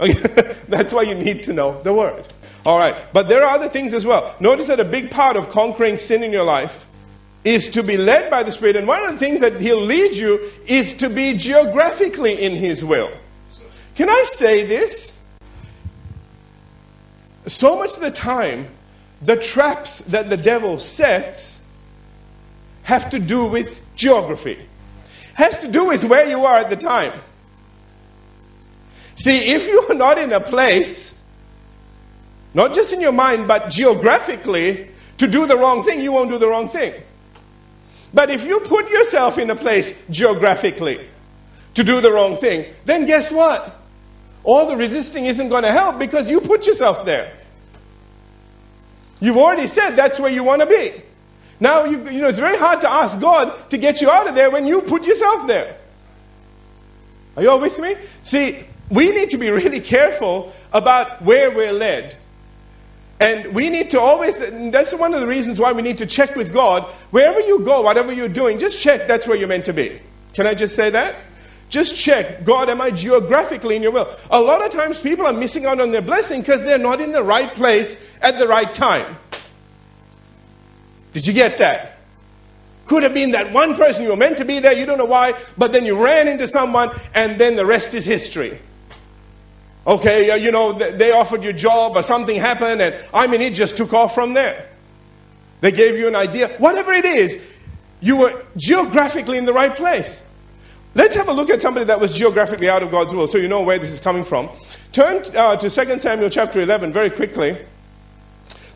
Okay? 0.00 0.56
That's 0.68 0.92
why 0.92 1.02
you 1.02 1.14
need 1.14 1.42
to 1.44 1.52
know 1.52 1.82
the 1.82 1.92
word. 1.92 2.24
All 2.64 2.78
right. 2.78 2.94
But 3.12 3.28
there 3.28 3.42
are 3.44 3.54
other 3.54 3.68
things 3.68 3.94
as 3.94 4.06
well. 4.06 4.34
Notice 4.40 4.68
that 4.68 4.80
a 4.80 4.84
big 4.84 5.10
part 5.10 5.36
of 5.36 5.48
conquering 5.48 5.98
sin 5.98 6.22
in 6.22 6.32
your 6.32 6.44
life 6.44 6.86
is 7.44 7.68
to 7.70 7.82
be 7.82 7.96
led 7.96 8.30
by 8.30 8.42
the 8.42 8.52
Spirit. 8.52 8.76
And 8.76 8.86
one 8.86 9.04
of 9.04 9.12
the 9.12 9.18
things 9.18 9.40
that 9.40 9.60
He'll 9.60 9.80
lead 9.80 10.14
you 10.14 10.50
is 10.66 10.94
to 10.94 11.08
be 11.08 11.36
geographically 11.36 12.42
in 12.42 12.52
His 12.54 12.84
will. 12.84 13.10
Can 14.00 14.08
I 14.08 14.22
say 14.24 14.64
this? 14.64 15.22
So 17.46 17.76
much 17.76 17.96
of 17.96 18.00
the 18.00 18.10
time, 18.10 18.68
the 19.20 19.36
traps 19.36 19.98
that 20.06 20.30
the 20.30 20.38
devil 20.38 20.78
sets 20.78 21.60
have 22.84 23.10
to 23.10 23.18
do 23.18 23.44
with 23.44 23.82
geography, 23.96 24.58
has 25.34 25.58
to 25.58 25.70
do 25.70 25.84
with 25.84 26.04
where 26.04 26.26
you 26.26 26.46
are 26.46 26.60
at 26.60 26.70
the 26.70 26.76
time. 26.76 27.12
See, 29.16 29.52
if 29.52 29.68
you 29.68 29.84
are 29.90 29.94
not 29.94 30.16
in 30.16 30.32
a 30.32 30.40
place, 30.40 31.22
not 32.54 32.72
just 32.72 32.94
in 32.94 33.02
your 33.02 33.12
mind, 33.12 33.46
but 33.46 33.68
geographically, 33.68 34.88
to 35.18 35.28
do 35.28 35.46
the 35.46 35.58
wrong 35.58 35.84
thing, 35.84 36.00
you 36.00 36.12
won't 36.12 36.30
do 36.30 36.38
the 36.38 36.48
wrong 36.48 36.70
thing. 36.70 36.94
But 38.14 38.30
if 38.30 38.46
you 38.46 38.60
put 38.60 38.88
yourself 38.88 39.36
in 39.36 39.50
a 39.50 39.56
place 39.56 40.02
geographically 40.08 41.06
to 41.74 41.84
do 41.84 42.00
the 42.00 42.10
wrong 42.10 42.38
thing, 42.38 42.64
then 42.86 43.04
guess 43.04 43.30
what? 43.30 43.76
All 44.42 44.66
the 44.66 44.76
resisting 44.76 45.26
isn't 45.26 45.48
going 45.48 45.64
to 45.64 45.72
help 45.72 45.98
because 45.98 46.30
you 46.30 46.40
put 46.40 46.66
yourself 46.66 47.04
there. 47.04 47.32
You've 49.20 49.36
already 49.36 49.66
said 49.66 49.90
that's 49.90 50.18
where 50.18 50.30
you 50.30 50.42
want 50.42 50.62
to 50.62 50.66
be. 50.66 50.92
Now, 51.60 51.84
you, 51.84 52.08
you 52.08 52.22
know, 52.22 52.28
it's 52.28 52.38
very 52.38 52.56
hard 52.56 52.80
to 52.80 52.90
ask 52.90 53.20
God 53.20 53.70
to 53.70 53.76
get 53.76 54.00
you 54.00 54.10
out 54.10 54.26
of 54.26 54.34
there 54.34 54.50
when 54.50 54.66
you 54.66 54.80
put 54.80 55.04
yourself 55.04 55.46
there. 55.46 55.76
Are 57.36 57.42
you 57.42 57.50
all 57.50 57.60
with 57.60 57.78
me? 57.78 57.94
See, 58.22 58.64
we 58.90 59.10
need 59.12 59.30
to 59.30 59.38
be 59.38 59.50
really 59.50 59.80
careful 59.80 60.52
about 60.72 61.22
where 61.22 61.50
we're 61.50 61.72
led. 61.72 62.16
And 63.20 63.54
we 63.54 63.68
need 63.68 63.90
to 63.90 64.00
always, 64.00 64.38
that's 64.70 64.94
one 64.94 65.12
of 65.12 65.20
the 65.20 65.26
reasons 65.26 65.60
why 65.60 65.72
we 65.72 65.82
need 65.82 65.98
to 65.98 66.06
check 66.06 66.34
with 66.34 66.54
God. 66.54 66.84
Wherever 67.10 67.38
you 67.40 67.60
go, 67.60 67.82
whatever 67.82 68.10
you're 68.12 68.28
doing, 68.28 68.58
just 68.58 68.80
check 68.80 69.06
that's 69.06 69.28
where 69.28 69.36
you're 69.36 69.48
meant 69.48 69.66
to 69.66 69.74
be. 69.74 70.00
Can 70.32 70.46
I 70.46 70.54
just 70.54 70.74
say 70.74 70.88
that? 70.90 71.14
Just 71.70 71.96
check, 71.96 72.44
God, 72.44 72.68
am 72.68 72.80
I 72.80 72.90
geographically 72.90 73.76
in 73.76 73.82
your 73.82 73.92
will? 73.92 74.08
A 74.30 74.40
lot 74.40 74.64
of 74.64 74.72
times 74.72 75.00
people 75.00 75.24
are 75.24 75.32
missing 75.32 75.66
out 75.66 75.80
on 75.80 75.92
their 75.92 76.02
blessing 76.02 76.40
because 76.42 76.64
they're 76.64 76.78
not 76.78 77.00
in 77.00 77.12
the 77.12 77.22
right 77.22 77.54
place 77.54 78.10
at 78.20 78.38
the 78.38 78.46
right 78.46 78.74
time. 78.74 79.16
Did 81.12 81.26
you 81.26 81.32
get 81.32 81.58
that? 81.60 81.98
Could 82.86 83.04
have 83.04 83.14
been 83.14 83.30
that 83.32 83.52
one 83.52 83.76
person 83.76 84.02
you 84.02 84.10
were 84.10 84.16
meant 84.16 84.38
to 84.38 84.44
be 84.44 84.58
there, 84.58 84.72
you 84.72 84.84
don't 84.84 84.98
know 84.98 85.04
why, 85.04 85.34
but 85.56 85.72
then 85.72 85.86
you 85.86 86.02
ran 86.02 86.26
into 86.26 86.48
someone, 86.48 86.90
and 87.14 87.40
then 87.40 87.54
the 87.54 87.64
rest 87.64 87.94
is 87.94 88.04
history. 88.04 88.58
Okay, 89.86 90.40
you 90.42 90.50
know, 90.50 90.72
they 90.72 91.12
offered 91.12 91.44
you 91.44 91.50
a 91.50 91.54
job 91.54 91.96
or 91.96 92.02
something 92.02 92.36
happened, 92.36 92.82
and 92.82 92.96
I 93.14 93.28
mean, 93.28 93.40
it 93.40 93.54
just 93.54 93.76
took 93.76 93.94
off 93.94 94.12
from 94.14 94.34
there. 94.34 94.68
They 95.60 95.70
gave 95.70 95.96
you 95.96 96.08
an 96.08 96.16
idea. 96.16 96.48
Whatever 96.58 96.92
it 96.92 97.04
is, 97.04 97.48
you 98.00 98.16
were 98.16 98.44
geographically 98.56 99.38
in 99.38 99.44
the 99.44 99.52
right 99.52 99.74
place. 99.74 100.29
Let's 100.94 101.14
have 101.14 101.28
a 101.28 101.32
look 101.32 101.50
at 101.50 101.62
somebody 101.62 101.86
that 101.86 102.00
was 102.00 102.16
geographically 102.16 102.68
out 102.68 102.82
of 102.82 102.90
God's 102.90 103.14
will 103.14 103.28
so 103.28 103.38
you 103.38 103.46
know 103.46 103.62
where 103.62 103.78
this 103.78 103.92
is 103.92 104.00
coming 104.00 104.24
from. 104.24 104.48
Turn 104.92 105.22
uh, 105.36 105.56
to 105.56 105.70
2 105.70 105.98
Samuel 106.00 106.30
chapter 106.30 106.60
11 106.60 106.92
very 106.92 107.10
quickly. 107.10 107.56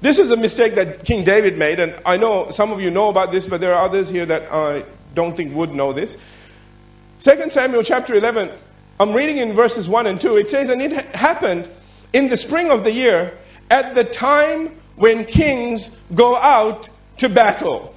This 0.00 0.18
is 0.18 0.30
a 0.30 0.36
mistake 0.36 0.76
that 0.76 1.04
King 1.04 1.24
David 1.24 1.58
made, 1.58 1.80
and 1.80 1.94
I 2.06 2.16
know 2.16 2.50
some 2.50 2.70
of 2.70 2.80
you 2.80 2.90
know 2.90 3.08
about 3.08 3.32
this, 3.32 3.46
but 3.46 3.60
there 3.60 3.74
are 3.74 3.84
others 3.84 4.10
here 4.10 4.26
that 4.26 4.52
I 4.52 4.84
don't 5.14 5.36
think 5.36 5.54
would 5.54 5.74
know 5.74 5.92
this. 5.92 6.16
2 7.20 7.50
Samuel 7.50 7.82
chapter 7.82 8.14
11, 8.14 8.50
I'm 9.00 9.12
reading 9.12 9.38
in 9.38 9.54
verses 9.54 9.88
1 9.88 10.06
and 10.06 10.20
2. 10.20 10.36
It 10.36 10.50
says, 10.50 10.68
And 10.68 10.82
it 10.82 10.92
happened 11.16 11.68
in 12.12 12.28
the 12.28 12.36
spring 12.36 12.70
of 12.70 12.84
the 12.84 12.92
year, 12.92 13.36
at 13.70 13.94
the 13.94 14.04
time 14.04 14.76
when 14.96 15.24
kings 15.24 15.98
go 16.14 16.36
out 16.36 16.88
to 17.16 17.28
battle. 17.28 17.94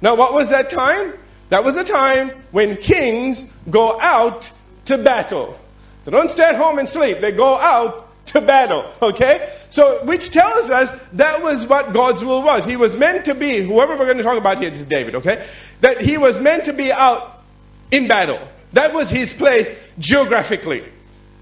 Now, 0.00 0.14
what 0.14 0.32
was 0.32 0.50
that 0.50 0.70
time? 0.70 1.12
That 1.52 1.64
was 1.64 1.76
a 1.76 1.84
time 1.84 2.30
when 2.50 2.78
kings 2.78 3.44
go 3.68 4.00
out 4.00 4.50
to 4.86 4.96
battle. 4.96 5.60
They 6.02 6.10
don't 6.10 6.30
stay 6.30 6.44
at 6.44 6.54
home 6.54 6.78
and 6.78 6.88
sleep, 6.88 7.18
they 7.18 7.30
go 7.30 7.58
out 7.58 8.08
to 8.28 8.40
battle, 8.40 8.90
okay? 9.02 9.52
So, 9.68 10.02
which 10.06 10.30
tells 10.30 10.70
us 10.70 10.92
that 11.12 11.42
was 11.42 11.66
what 11.66 11.92
God's 11.92 12.24
will 12.24 12.42
was. 12.42 12.64
He 12.64 12.76
was 12.76 12.96
meant 12.96 13.26
to 13.26 13.34
be, 13.34 13.60
whoever 13.60 13.98
we're 13.98 14.06
going 14.06 14.16
to 14.16 14.22
talk 14.22 14.38
about 14.38 14.60
here, 14.60 14.70
this 14.70 14.78
is 14.78 14.86
David, 14.86 15.14
okay? 15.16 15.46
That 15.82 16.00
he 16.00 16.16
was 16.16 16.40
meant 16.40 16.64
to 16.64 16.72
be 16.72 16.90
out 16.90 17.42
in 17.90 18.08
battle. 18.08 18.40
That 18.72 18.94
was 18.94 19.10
his 19.10 19.34
place 19.34 19.78
geographically. 19.98 20.82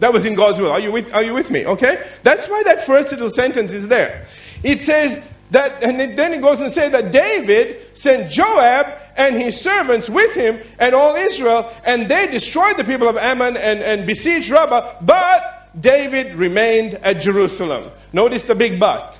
That 0.00 0.12
was 0.12 0.24
in 0.24 0.34
God's 0.34 0.58
will. 0.58 0.72
Are 0.72 0.80
you 0.80 0.90
with, 0.90 1.14
are 1.14 1.22
you 1.22 1.34
with 1.34 1.52
me? 1.52 1.64
Okay? 1.64 2.04
That's 2.24 2.48
why 2.48 2.64
that 2.64 2.84
first 2.84 3.12
little 3.12 3.30
sentence 3.30 3.72
is 3.72 3.86
there. 3.86 4.26
It 4.64 4.82
says 4.82 5.24
that, 5.52 5.84
and 5.84 6.00
then 6.00 6.32
it 6.32 6.40
goes 6.40 6.60
and 6.62 6.70
says 6.70 6.90
that 6.90 7.12
David 7.12 7.96
sent 7.96 8.28
Joab 8.28 8.96
and 9.16 9.36
his 9.36 9.60
servants 9.60 10.08
with 10.08 10.34
him 10.34 10.58
and 10.78 10.94
all 10.94 11.16
Israel, 11.16 11.70
and 11.84 12.08
they 12.08 12.30
destroyed 12.30 12.76
the 12.76 12.84
people 12.84 13.08
of 13.08 13.16
Ammon 13.16 13.56
and, 13.56 13.80
and 13.80 14.06
besieged 14.06 14.50
Rabbah, 14.50 14.96
but 15.02 15.68
David 15.78 16.34
remained 16.34 16.94
at 16.94 17.20
Jerusalem. 17.20 17.90
Notice 18.12 18.44
the 18.44 18.54
big 18.54 18.80
but. 18.80 19.18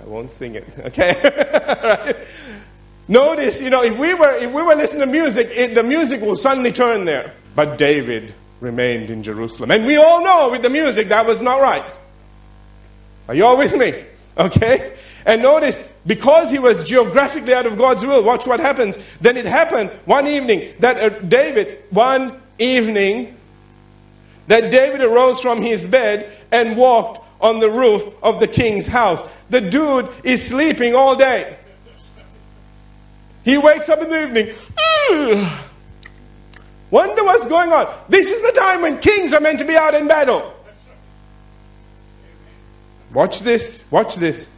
I 0.00 0.04
won't 0.04 0.32
sing 0.32 0.54
it, 0.54 0.66
okay? 0.78 2.24
Notice, 3.08 3.60
you 3.60 3.70
know, 3.70 3.82
if 3.82 3.98
we 3.98 4.14
were, 4.14 4.34
if 4.36 4.52
we 4.52 4.62
were 4.62 4.76
listening 4.76 5.00
to 5.00 5.06
music, 5.06 5.48
it, 5.50 5.74
the 5.74 5.82
music 5.82 6.20
will 6.20 6.36
suddenly 6.36 6.70
turn 6.70 7.04
there. 7.04 7.32
But 7.56 7.76
David 7.76 8.32
remained 8.60 9.10
in 9.10 9.22
Jerusalem. 9.22 9.72
And 9.72 9.84
we 9.84 9.96
all 9.96 10.22
know 10.22 10.50
with 10.50 10.62
the 10.62 10.70
music 10.70 11.08
that 11.08 11.26
was 11.26 11.42
not 11.42 11.60
right. 11.60 11.98
Are 13.26 13.34
you 13.34 13.44
all 13.44 13.58
with 13.58 13.76
me? 13.76 14.04
Okay? 14.38 14.96
And 15.26 15.42
notice, 15.42 15.90
because 16.06 16.50
he 16.50 16.58
was 16.58 16.82
geographically 16.82 17.54
out 17.54 17.66
of 17.66 17.76
God's 17.76 18.04
will, 18.06 18.22
watch 18.22 18.46
what 18.46 18.60
happens. 18.60 18.98
Then 19.20 19.36
it 19.36 19.46
happened 19.46 19.90
one 20.06 20.26
evening 20.26 20.72
that 20.78 20.98
uh, 20.98 21.18
David, 21.20 21.84
one 21.90 22.40
evening, 22.58 23.36
that 24.46 24.70
David 24.70 25.02
arose 25.02 25.40
from 25.40 25.62
his 25.62 25.86
bed 25.86 26.30
and 26.50 26.76
walked 26.76 27.24
on 27.40 27.60
the 27.60 27.70
roof 27.70 28.02
of 28.22 28.40
the 28.40 28.48
king's 28.48 28.86
house. 28.86 29.22
The 29.48 29.60
dude 29.60 30.08
is 30.24 30.46
sleeping 30.46 30.94
all 30.94 31.16
day. 31.16 31.56
He 33.44 33.56
wakes 33.56 33.88
up 33.88 34.00
in 34.00 34.10
the 34.10 34.22
evening. 34.22 34.54
Wonder 36.90 37.24
what's 37.24 37.46
going 37.46 37.72
on. 37.72 37.92
This 38.08 38.30
is 38.30 38.42
the 38.42 38.52
time 38.52 38.82
when 38.82 38.98
kings 38.98 39.32
are 39.32 39.40
meant 39.40 39.60
to 39.60 39.64
be 39.64 39.76
out 39.76 39.94
in 39.94 40.08
battle. 40.08 40.54
Watch 43.12 43.40
this. 43.40 43.84
Watch 43.90 44.16
this. 44.16 44.50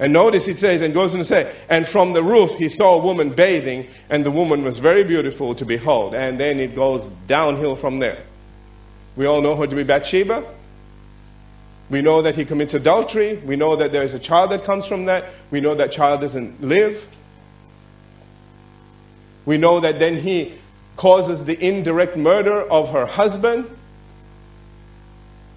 And 0.00 0.14
notice 0.14 0.48
it 0.48 0.56
says, 0.56 0.80
and 0.80 0.94
goes 0.94 1.12
on 1.12 1.18
to 1.18 1.24
say, 1.24 1.54
and 1.68 1.86
from 1.86 2.14
the 2.14 2.22
roof 2.22 2.56
he 2.56 2.70
saw 2.70 2.94
a 2.94 3.02
woman 3.02 3.30
bathing, 3.30 3.86
and 4.08 4.24
the 4.24 4.30
woman 4.30 4.64
was 4.64 4.78
very 4.78 5.04
beautiful 5.04 5.54
to 5.54 5.66
behold. 5.66 6.14
And 6.14 6.40
then 6.40 6.58
it 6.58 6.74
goes 6.74 7.06
downhill 7.26 7.76
from 7.76 7.98
there. 7.98 8.16
We 9.14 9.26
all 9.26 9.42
know 9.42 9.54
her 9.56 9.66
to 9.66 9.76
be 9.76 9.84
Bathsheba. 9.84 10.42
We 11.90 12.00
know 12.00 12.22
that 12.22 12.34
he 12.34 12.46
commits 12.46 12.72
adultery. 12.72 13.36
We 13.36 13.56
know 13.56 13.76
that 13.76 13.92
there 13.92 14.02
is 14.02 14.14
a 14.14 14.18
child 14.18 14.52
that 14.52 14.64
comes 14.64 14.86
from 14.86 15.04
that. 15.04 15.24
We 15.50 15.60
know 15.60 15.74
that 15.74 15.92
child 15.92 16.22
doesn't 16.22 16.62
live. 16.62 17.06
We 19.44 19.58
know 19.58 19.80
that 19.80 19.98
then 19.98 20.16
he 20.16 20.54
causes 20.96 21.44
the 21.44 21.62
indirect 21.62 22.16
murder 22.16 22.62
of 22.62 22.92
her 22.92 23.04
husband. 23.04 23.68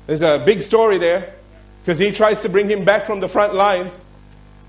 There's 0.07 0.21
a 0.21 0.43
big 0.45 0.61
story 0.61 0.97
there 0.97 1.33
because 1.81 1.99
he 1.99 2.11
tries 2.11 2.41
to 2.41 2.49
bring 2.49 2.69
him 2.69 2.83
back 2.83 3.05
from 3.05 3.21
the 3.21 3.29
front 3.29 3.53
lines. 3.53 4.01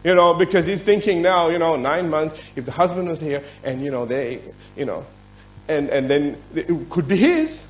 You 0.05 0.15
know, 0.15 0.35
because 0.35 0.67
he's 0.67 0.83
thinking 0.83 1.23
now, 1.23 1.49
you 1.49 1.59
know, 1.59 1.77
nine 1.77 2.11
months, 2.11 2.41
if 2.55 2.67
the 2.67 2.73
husband 2.73 3.09
was 3.09 3.21
here 3.21 3.43
and, 3.65 3.83
you 3.83 3.91
know, 3.91 4.05
they, 4.05 4.41
you 4.77 4.85
know, 4.85 5.07
and, 5.67 5.89
and 5.89 6.11
then 6.11 6.37
it 6.55 6.91
could 6.91 7.09
be 7.09 7.17
his. 7.17 7.67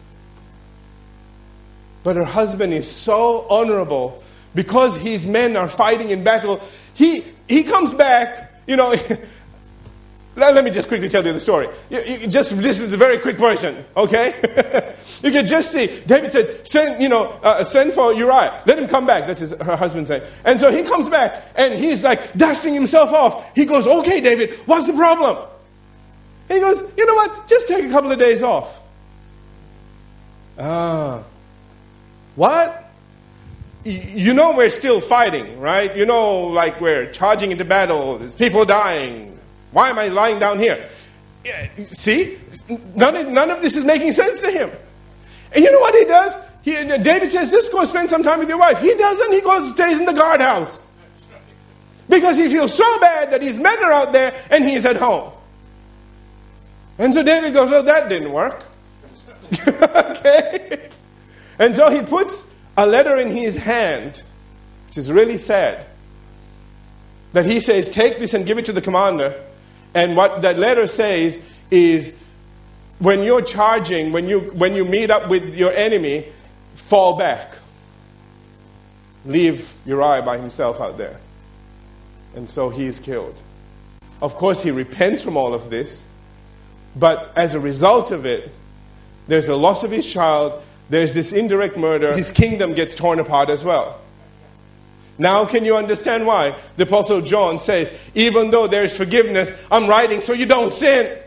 But 2.03 2.16
her 2.16 2.25
husband 2.25 2.75
is 2.75 2.90
so 2.90 3.47
honorable 3.49 4.20
because 4.53 4.97
his 4.97 5.29
men 5.29 5.57
are 5.57 5.68
fighting 5.68 6.11
in 6.11 6.25
battle. 6.25 6.61
He, 6.92 7.25
he 7.49 7.62
comes 7.62 7.94
back, 7.94 8.53
you 8.66 8.77
know. 8.77 8.94
let 10.37 10.64
me 10.64 10.70
just 10.70 10.88
quickly 10.88 11.09
tell 11.09 11.25
you 11.25 11.33
the 11.33 11.40
story. 11.40 11.68
You, 11.90 12.03
you 12.03 12.27
just 12.27 12.57
this 12.57 12.81
is 12.81 12.92
a 12.92 12.97
very 12.97 13.18
quick 13.18 13.38
version, 13.38 13.85
okay? 13.97 14.35
you 15.23 15.31
can 15.31 15.47
just 15.47 15.70
see 15.70 16.01
David 16.07 16.33
said, 16.33 16.66
"Send, 16.66 17.01
you 17.01 17.09
know, 17.09 17.27
uh, 17.42 17.62
send 17.64 17.92
for 17.92 18.12
Uriah. 18.12 18.62
Let 18.66 18.79
him 18.79 18.88
come 18.88 19.07
back." 19.07 19.27
That's 19.27 19.40
his, 19.40 19.53
her 19.53 19.77
husband 19.77 20.09
saying. 20.09 20.23
And 20.44 20.61
so 20.61 20.73
he 20.73 20.83
comes 20.83 21.09
back, 21.09 21.44
and 21.55 21.75
he's 21.75 22.03
like 22.03 22.35
dusting 22.35 22.75
himself 22.75 23.12
off. 23.12 23.55
He 23.55 23.64
goes, 23.64 23.87
"Okay, 23.87 24.20
David, 24.20 24.59
what's 24.66 24.87
the 24.87 24.94
problem?" 24.94 25.37
He 26.49 26.59
goes, 26.59 26.83
"You 26.97 27.07
know 27.07 27.14
what? 27.14 27.47
Just 27.47 27.68
take 27.68 27.85
a 27.85 27.90
couple 27.90 28.11
of 28.11 28.18
days 28.18 28.42
off." 28.42 28.81
Ah, 30.59 31.23
what? 32.35 32.81
You 33.85 34.33
know 34.33 34.57
we're 34.57 34.70
still 34.70 35.01
fighting, 35.01 35.61
right? 35.61 35.94
You 35.94 36.07
know, 36.07 36.44
like 36.44 36.81
we're 36.81 37.12
charging 37.12 37.53
into 37.53 37.64
battle. 37.64 38.18
There's 38.18 38.35
people 38.35 38.64
dying. 38.64 39.34
Why 39.74 39.90
am 39.90 39.98
I 39.98 40.06
lying 40.06 40.38
down 40.38 40.60
here? 40.60 40.87
See, 41.84 42.38
none 42.94 43.16
of, 43.16 43.28
none 43.28 43.50
of 43.50 43.60
this 43.60 43.76
is 43.76 43.84
making 43.84 44.12
sense 44.12 44.40
to 44.40 44.50
him. 44.50 44.70
And 45.52 45.64
you 45.64 45.72
know 45.72 45.80
what 45.80 45.94
he 45.94 46.04
does? 46.04 46.37
He, 46.62 46.72
David 46.72 47.30
says, 47.30 47.50
just 47.50 47.72
go 47.72 47.84
spend 47.84 48.08
some 48.08 48.22
time 48.22 48.38
with 48.38 48.48
your 48.48 48.58
wife. 48.58 48.78
He 48.78 48.94
doesn't. 48.94 49.32
He 49.32 49.40
goes 49.40 49.70
stays 49.70 49.98
in 49.98 50.06
the 50.06 50.12
guardhouse. 50.12 50.90
Because 52.08 52.37
he 52.37 52.48
feels 52.48 52.72
so 52.72 53.00
bad 53.00 53.32
that 53.32 53.42
his 53.42 53.58
men 53.58 53.76
are 53.84 53.92
out 53.92 54.12
there 54.12 54.32
and 54.48 54.64
he's 54.64 54.87
at 54.87 54.96
home. 54.96 55.32
And 56.96 57.12
so 57.12 57.24
David 57.24 57.52
goes, 57.52 57.72
oh, 57.72 57.82
that 57.82 58.08
didn't 58.08 58.32
work. 58.32 58.64
okay? 59.68 60.88
And 61.58 61.74
so 61.74 61.90
he 61.90 62.00
puts 62.02 62.54
a 62.76 62.87
letter 62.87 63.16
in 63.16 63.28
his 63.28 63.56
hand, 63.56 64.22
which 64.87 64.98
is 64.98 65.10
really 65.10 65.37
sad, 65.37 65.84
that 67.32 67.44
he 67.44 67.58
says, 67.58 67.90
Take 67.90 68.20
this 68.20 68.34
and 68.34 68.46
give 68.46 68.58
it 68.58 68.64
to 68.66 68.72
the 68.72 68.80
commander. 68.80 69.34
And 69.94 70.16
what 70.16 70.42
that 70.42 70.59
letter 70.59 70.87
says 70.87 71.40
is, 71.70 72.22
when 72.98 73.22
you're 73.22 73.42
charging, 73.42 74.12
when 74.12 74.28
you, 74.28 74.40
when 74.40 74.74
you 74.74 74.85
meet 74.85 75.11
up 75.11 75.28
with 75.28 75.54
your 75.54 75.72
enemy, 75.72 76.26
fall 76.74 77.16
back. 77.16 77.54
Leave 79.24 79.74
Uriah 79.87 80.22
by 80.22 80.38
himself 80.38 80.80
out 80.80 80.98
there. 80.98 81.18
And 82.35 82.48
so 82.48 82.70
he 82.70 82.87
is 82.87 83.00
killed. 83.00 83.40
Of 84.20 84.35
course, 84.35 84.62
he 84.62 84.70
repents 84.70 85.22
from 85.22 85.37
all 85.37 85.54
of 85.54 85.70
this, 85.70 86.07
but 86.96 87.33
as 87.37 87.54
a 87.54 87.61
result 87.61 88.11
of 88.11 88.24
it, 88.26 88.50
there's 89.26 89.48
a 89.48 89.57
loss 89.57 89.85
of 89.85 89.90
his 89.90 90.11
child, 90.11 90.62
there's 90.88 91.14
this 91.14 91.33
indirect 91.33 91.76
murder, 91.76 92.14
his 92.14 92.30
kingdom 92.33 92.74
gets 92.74 92.94
torn 92.94 93.18
apart 93.18 93.50
as 93.50 93.64
well. 93.64 94.00
Now, 95.18 95.44
can 95.44 95.64
you 95.64 95.77
understand 95.77 96.27
why 96.27 96.57
the 96.77 96.83
Apostle 96.85 97.20
John 97.20 97.61
says, 97.61 97.92
even 98.14 98.50
though 98.50 98.66
there 98.66 98.83
is 98.83 98.96
forgiveness, 98.96 99.53
I'm 99.70 99.88
writing 99.88 100.20
so 100.20 100.33
you 100.33 100.46
don't 100.46 100.72
sin? 100.72 101.18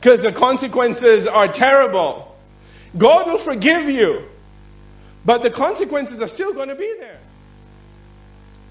Because 0.00 0.22
the 0.22 0.32
consequences 0.32 1.26
are 1.26 1.48
terrible. 1.48 2.36
God 2.98 3.26
will 3.26 3.38
forgive 3.38 3.88
you, 3.88 4.24
but 5.24 5.42
the 5.42 5.50
consequences 5.50 6.20
are 6.20 6.28
still 6.28 6.52
going 6.52 6.68
to 6.68 6.74
be 6.74 6.92
there. 6.98 7.18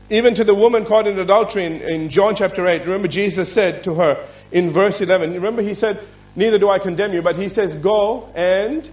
Even 0.10 0.36
to 0.36 0.44
the 0.44 0.54
woman 0.54 0.86
caught 0.86 1.08
in 1.08 1.18
adultery 1.18 1.66
in, 1.66 1.82
in 1.82 2.10
John 2.10 2.36
chapter 2.36 2.68
8, 2.68 2.84
remember 2.84 3.08
Jesus 3.08 3.52
said 3.52 3.84
to 3.86 3.96
her 3.96 4.24
in 4.52 4.70
verse 4.70 5.02
11, 5.02 5.34
remember 5.34 5.62
he 5.62 5.74
said, 5.74 6.00
Neither 6.36 6.60
do 6.60 6.70
I 6.70 6.80
condemn 6.80 7.14
you, 7.14 7.22
but 7.22 7.38
he 7.38 7.50
says, 7.50 7.76
Go 7.76 8.30
and 8.36 8.90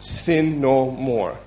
sin 0.00 0.60
no 0.60 0.90
more. 0.90 1.38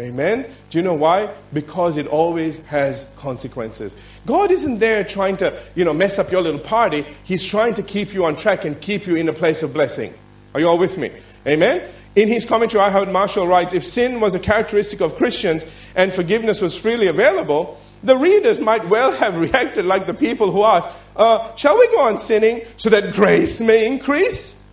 Amen? 0.00 0.46
Do 0.70 0.78
you 0.78 0.82
know 0.82 0.94
why? 0.94 1.30
Because 1.52 1.98
it 1.98 2.06
always 2.06 2.56
has 2.68 3.12
consequences. 3.18 3.94
God 4.24 4.50
isn't 4.50 4.78
there 4.78 5.04
trying 5.04 5.36
to, 5.38 5.56
you 5.74 5.84
know, 5.84 5.92
mess 5.92 6.18
up 6.18 6.32
your 6.32 6.40
little 6.40 6.60
party. 6.60 7.04
He's 7.22 7.44
trying 7.44 7.74
to 7.74 7.82
keep 7.82 8.14
you 8.14 8.24
on 8.24 8.34
track 8.34 8.64
and 8.64 8.80
keep 8.80 9.06
you 9.06 9.16
in 9.16 9.28
a 9.28 9.32
place 9.34 9.62
of 9.62 9.74
blessing. 9.74 10.14
Are 10.54 10.60
you 10.60 10.68
all 10.68 10.78
with 10.78 10.96
me? 10.96 11.10
Amen? 11.46 11.82
In 12.16 12.28
his 12.28 12.46
commentary, 12.46 12.82
I. 12.82 12.90
Howard 12.90 13.12
Marshall 13.12 13.46
writes, 13.46 13.74
if 13.74 13.84
sin 13.84 14.20
was 14.20 14.34
a 14.34 14.40
characteristic 14.40 15.02
of 15.02 15.16
Christians 15.16 15.66
and 15.94 16.14
forgiveness 16.14 16.62
was 16.62 16.74
freely 16.74 17.06
available, 17.06 17.78
the 18.02 18.16
readers 18.16 18.60
might 18.60 18.88
well 18.88 19.12
have 19.12 19.38
reacted 19.38 19.84
like 19.84 20.06
the 20.06 20.14
people 20.14 20.50
who 20.50 20.64
asked, 20.64 20.90
uh, 21.14 21.54
shall 21.56 21.78
we 21.78 21.86
go 21.88 22.00
on 22.00 22.18
sinning 22.18 22.62
so 22.78 22.88
that 22.88 23.12
grace 23.12 23.60
may 23.60 23.86
increase? 23.86 24.64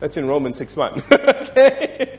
That's 0.00 0.16
in 0.16 0.26
Romans 0.26 0.58
6 0.58 0.76
1. 0.76 1.02
okay? 1.12 2.18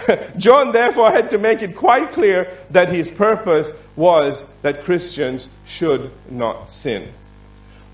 John 0.36 0.72
therefore 0.72 1.10
had 1.10 1.30
to 1.30 1.38
make 1.38 1.62
it 1.62 1.76
quite 1.76 2.10
clear 2.10 2.48
that 2.70 2.88
his 2.88 3.10
purpose 3.10 3.72
was 3.96 4.52
that 4.62 4.84
Christians 4.84 5.48
should 5.66 6.10
not 6.30 6.70
sin. 6.70 7.12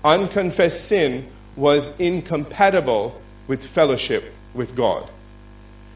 Unconfessed 0.03 0.87
sin 0.87 1.27
was 1.55 1.97
incompatible 1.99 3.19
with 3.47 3.65
fellowship 3.65 4.33
with 4.53 4.75
God. 4.75 5.09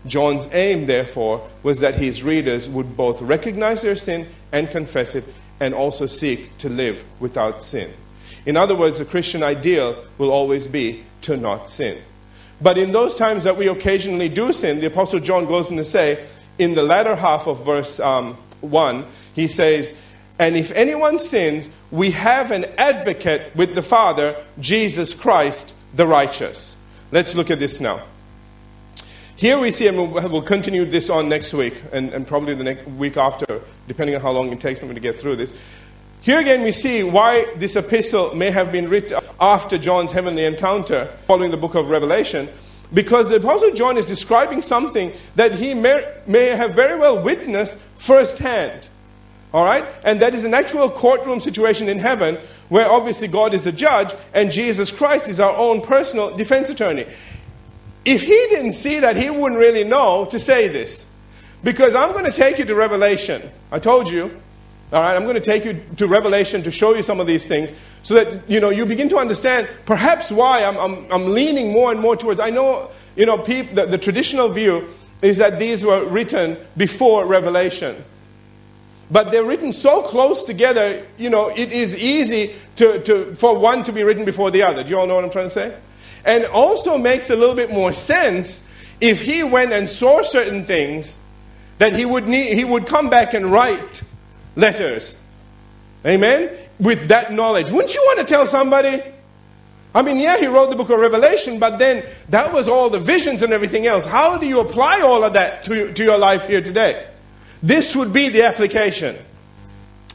John's 0.05 0.49
aim, 0.51 0.85
therefore, 0.85 1.47
was 1.63 1.79
that 1.79 1.95
his 1.95 2.23
readers 2.23 2.69
would 2.69 2.97
both 2.97 3.21
recognize 3.21 3.81
their 3.81 3.95
sin 3.95 4.27
and 4.51 4.69
confess 4.69 5.15
it, 5.15 5.25
and 5.59 5.73
also 5.73 6.05
seek 6.05 6.57
to 6.57 6.67
live 6.67 7.05
without 7.21 7.61
sin. 7.61 7.89
In 8.45 8.57
other 8.57 8.75
words, 8.75 8.99
the 8.99 9.05
Christian 9.05 9.41
ideal 9.41 10.03
will 10.17 10.31
always 10.31 10.67
be 10.67 11.03
to 11.21 11.37
not 11.37 11.69
sin. 11.69 11.97
But 12.63 12.77
in 12.77 12.93
those 12.93 13.17
times 13.17 13.43
that 13.43 13.57
we 13.57 13.67
occasionally 13.67 14.29
do 14.29 14.53
sin, 14.53 14.79
the 14.79 14.87
Apostle 14.87 15.19
John 15.19 15.45
goes 15.45 15.69
on 15.69 15.77
to 15.77 15.83
say, 15.83 16.25
in 16.57 16.75
the 16.75 16.83
latter 16.83 17.15
half 17.15 17.45
of 17.45 17.65
verse 17.65 17.99
um, 17.99 18.37
1, 18.61 19.05
he 19.33 19.49
says, 19.49 20.01
And 20.39 20.55
if 20.55 20.71
anyone 20.71 21.19
sins, 21.19 21.69
we 21.91 22.11
have 22.11 22.51
an 22.51 22.65
advocate 22.77 23.53
with 23.53 23.75
the 23.75 23.81
Father, 23.81 24.35
Jesus 24.59 25.13
Christ 25.13 25.75
the 25.93 26.07
righteous. 26.07 26.81
Let's 27.11 27.35
look 27.35 27.51
at 27.51 27.59
this 27.59 27.79
now. 27.79 28.03
Here 29.35 29.59
we 29.59 29.71
see, 29.71 29.87
and 29.87 30.13
we'll, 30.13 30.41
continue 30.41 30.85
this 30.85 31.09
on 31.09 31.27
next 31.27 31.53
week, 31.53 31.81
and, 31.91 32.13
and 32.13 32.25
probably 32.25 32.55
the 32.55 32.63
next 32.63 32.87
week 32.87 33.17
after, 33.17 33.61
depending 33.87 34.15
on 34.15 34.21
how 34.21 34.31
long 34.31 34.51
it 34.53 34.61
takes 34.61 34.81
me 34.81 34.93
to 34.93 34.99
get 34.99 35.19
through 35.19 35.35
this. 35.35 35.53
Here 36.23 36.39
again, 36.39 36.63
we 36.63 36.71
see 36.71 37.03
why 37.03 37.53
this 37.57 37.75
epistle 37.75 38.33
may 38.33 38.49
have 38.49 38.71
been 38.71 38.87
written 38.87 39.19
after 39.41 39.77
John's 39.77 40.13
heavenly 40.13 40.45
encounter, 40.45 41.07
following 41.27 41.51
the 41.51 41.57
book 41.57 41.75
of 41.75 41.89
Revelation, 41.89 42.47
because 42.93 43.29
the 43.29 43.35
Apostle 43.35 43.73
John 43.73 43.97
is 43.97 44.05
describing 44.05 44.61
something 44.61 45.11
that 45.35 45.55
he 45.55 45.73
may, 45.73 46.09
may 46.25 46.45
have 46.55 46.75
very 46.75 46.97
well 46.97 47.21
witnessed 47.21 47.77
firsthand. 47.97 48.87
All 49.53 49.65
right? 49.65 49.85
And 50.05 50.21
that 50.21 50.33
is 50.33 50.45
an 50.45 50.53
actual 50.53 50.89
courtroom 50.89 51.41
situation 51.41 51.89
in 51.89 51.99
heaven 51.99 52.37
where 52.69 52.89
obviously 52.89 53.27
God 53.27 53.53
is 53.53 53.67
a 53.67 53.73
judge 53.73 54.15
and 54.33 54.49
Jesus 54.49 54.91
Christ 54.91 55.27
is 55.27 55.41
our 55.41 55.53
own 55.57 55.81
personal 55.81 56.37
defense 56.37 56.69
attorney. 56.69 57.05
If 58.05 58.21
he 58.21 58.47
didn't 58.49 58.73
see 58.73 59.01
that, 59.01 59.17
he 59.17 59.29
wouldn't 59.29 59.59
really 59.59 59.83
know 59.83 60.25
to 60.31 60.39
say 60.39 60.69
this. 60.69 61.13
Because 61.65 61.95
I'm 61.95 62.13
going 62.13 62.23
to 62.23 62.31
take 62.31 62.59
you 62.59 62.65
to 62.65 62.75
Revelation. 62.75 63.41
I 63.73 63.79
told 63.79 64.09
you 64.09 64.39
all 64.93 65.01
right, 65.01 65.15
I'm 65.15 65.23
going 65.23 65.33
to 65.33 65.41
take 65.41 65.65
you 65.65 65.83
to 65.97 66.07
Revelation 66.07 66.61
to 66.63 66.71
show 66.71 66.93
you 66.93 67.01
some 67.01 67.19
of 67.19 67.25
these 67.25 67.47
things 67.47 67.73
so 68.03 68.13
that 68.13 68.47
you 68.47 68.59
know 68.59 68.69
you 68.69 68.85
begin 68.85 69.09
to 69.09 69.17
understand 69.17 69.67
perhaps 69.85 70.31
why 70.31 70.63
I'm, 70.63 70.77
I'm, 70.77 71.11
I'm 71.11 71.31
leaning 71.31 71.73
more 71.73 71.91
and 71.91 71.99
more 71.99 72.15
towards. 72.15 72.39
I 72.39 72.51
know 72.51 72.91
you 73.15 73.25
know 73.25 73.39
peop, 73.39 73.73
the, 73.73 73.87
the 73.87 73.97
traditional 73.97 74.49
view 74.49 74.87
is 75.23 75.37
that 75.37 75.57
these 75.57 75.83
were 75.83 76.05
written 76.05 76.57
before 76.77 77.25
Revelation. 77.25 78.03
But 79.09 79.31
they're 79.31 79.43
written 79.43 79.73
so 79.73 80.01
close 80.01 80.43
together, 80.43 81.05
you 81.17 81.29
know, 81.29 81.49
it 81.49 81.71
is 81.71 81.95
easy 81.97 82.55
to, 82.77 82.99
to, 83.01 83.35
for 83.35 83.57
one 83.57 83.83
to 83.83 83.91
be 83.91 84.03
written 84.03 84.25
before 84.25 84.49
the 84.49 84.63
other. 84.63 84.83
Do 84.83 84.89
you 84.89 84.99
all 84.99 85.07
know 85.07 85.15
what 85.15 85.23
I'm 85.23 85.29
trying 85.29 85.47
to 85.47 85.51
say? 85.51 85.77
And 86.25 86.45
also 86.45 86.97
makes 86.97 87.29
a 87.29 87.35
little 87.35 87.55
bit 87.55 87.71
more 87.71 87.93
sense 87.93 88.71
if 89.01 89.21
he 89.23 89.43
went 89.43 89.73
and 89.73 89.89
saw 89.89 90.23
certain 90.23 90.65
things 90.65 91.23
that 91.77 91.93
he 91.93 92.05
would, 92.05 92.27
need, 92.27 92.55
he 92.55 92.63
would 92.63 92.87
come 92.87 93.09
back 93.09 93.33
and 93.33 93.45
write 93.45 94.03
letters. 94.55 95.21
Amen? 96.05 96.49
With 96.79 97.07
that 97.09 97.31
knowledge. 97.31 97.71
Wouldn't 97.71 97.93
you 97.93 98.01
want 98.07 98.19
to 98.19 98.25
tell 98.25 98.45
somebody? 98.47 99.01
I 99.95 100.01
mean, 100.01 100.19
yeah, 100.19 100.37
he 100.37 100.47
wrote 100.47 100.71
the 100.71 100.75
book 100.75 100.89
of 100.89 100.99
Revelation, 100.99 101.59
but 101.59 101.77
then 101.77 102.03
that 102.29 102.51
was 102.51 102.67
all 102.67 102.89
the 102.89 102.99
visions 102.99 103.43
and 103.43 103.53
everything 103.53 103.85
else. 103.85 104.05
How 104.05 104.37
do 104.37 104.47
you 104.47 104.59
apply 104.59 105.01
all 105.01 105.23
of 105.23 105.33
that 105.33 105.63
to, 105.65 105.93
to 105.93 106.03
your 106.03 106.17
life 106.17 106.47
here 106.47 106.61
today? 106.61 107.07
This 107.61 107.95
would 107.95 108.11
be 108.11 108.29
the 108.29 108.43
application. 108.43 109.15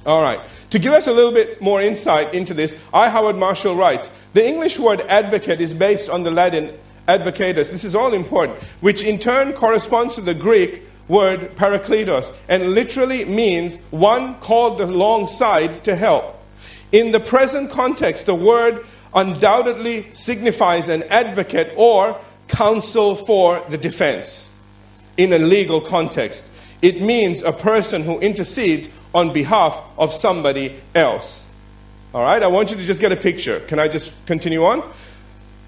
All 0.05 0.21
right. 0.21 0.41
To 0.71 0.79
give 0.79 0.93
us 0.93 1.07
a 1.07 1.13
little 1.13 1.33
bit 1.33 1.63
more 1.63 1.81
insight 1.81 2.35
into 2.35 2.53
this, 2.55 2.77
I. 2.93 3.09
Howard 3.09 3.37
Marshall 3.37 3.75
writes 3.75 4.11
The 4.35 4.47
English 4.47 4.79
word 4.79 5.01
advocate 5.03 5.61
is 5.61 5.73
based 5.73 6.11
on 6.11 6.25
the 6.25 6.31
Latin 6.31 6.77
advocatus. 7.07 7.71
This 7.71 7.85
is 7.85 7.97
all 7.97 8.13
important, 8.13 8.59
which 8.81 9.03
in 9.03 9.19
turn 9.19 9.55
corresponds 9.55 10.17
to 10.17 10.21
the 10.21 10.35
Greek 10.35 10.83
word 11.09 11.57
parakletos 11.57 12.35
and 12.49 12.75
literally 12.75 13.25
means 13.25 13.79
one 13.91 14.35
called 14.37 14.81
alongside 14.81 15.83
to 15.85 15.97
help. 15.97 16.41
In 16.93 17.11
the 17.11 17.21
present 17.21 17.71
context, 17.71 18.27
the 18.27 18.35
word 18.35 18.87
undoubtedly 19.15 20.07
signifies 20.13 20.89
an 20.89 21.03
advocate 21.05 21.73
or 21.77 22.19
counsel 22.47 23.15
for 23.15 23.61
the 23.69 23.79
defense 23.79 24.55
in 25.17 25.33
a 25.33 25.39
legal 25.39 25.81
context. 25.81 26.55
It 26.81 27.01
means 27.01 27.43
a 27.43 27.53
person 27.53 28.03
who 28.03 28.19
intercedes 28.21 28.89
on 29.15 29.33
behalf 29.33 29.83
of 29.99 30.13
somebody 30.13 30.77
else. 30.95 31.49
All 32.15 32.23
right, 32.23 32.43
I 32.43 32.47
want 32.47 32.71
you 32.71 32.77
to 32.77 32.85
just 32.85 33.01
get 33.01 33.13
a 33.13 33.17
picture. 33.17 33.61
Can 33.61 33.79
I 33.79 33.89
just 33.89 34.25
continue 34.27 34.65
on? 34.65 34.83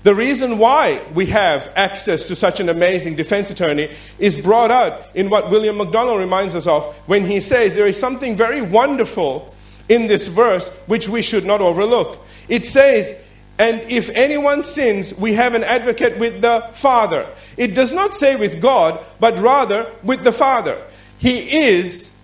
The 0.02 0.14
reason 0.14 0.56
why 0.56 1.02
we 1.14 1.26
have 1.26 1.70
access 1.76 2.24
to 2.26 2.34
such 2.34 2.58
an 2.58 2.70
amazing 2.70 3.16
defense 3.16 3.50
attorney 3.50 3.90
is 4.18 4.38
brought 4.38 4.70
out 4.70 5.02
in 5.14 5.28
what 5.28 5.50
William 5.50 5.76
MacDonald 5.76 6.20
reminds 6.20 6.56
us 6.56 6.66
of 6.66 6.94
when 7.06 7.26
he 7.26 7.40
says 7.40 7.74
there 7.74 7.86
is 7.86 8.00
something 8.00 8.34
very 8.34 8.62
wonderful 8.62 9.54
in 9.90 10.06
this 10.06 10.28
verse 10.28 10.70
which 10.86 11.08
we 11.08 11.20
should 11.20 11.44
not 11.44 11.60
overlook. 11.60 12.24
It 12.48 12.64
says, 12.64 13.24
and 13.58 13.82
if 13.90 14.08
anyone 14.10 14.64
sins, 14.64 15.14
we 15.14 15.34
have 15.34 15.52
an 15.52 15.64
advocate 15.64 16.18
with 16.18 16.40
the 16.40 16.66
Father. 16.72 17.26
It 17.58 17.74
does 17.74 17.92
not 17.92 18.14
say 18.14 18.36
with 18.36 18.58
God, 18.58 18.98
but 19.18 19.36
rather 19.36 19.92
with 20.02 20.24
the 20.24 20.32
Father. 20.32 20.82
He 21.18 21.66
is 21.68 22.16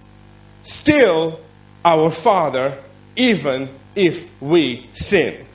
still 0.63 1.41
our 1.85 2.11
Father, 2.11 2.79
even 3.17 3.69
if 3.95 4.31
we 4.41 4.89
sin. 4.95 5.47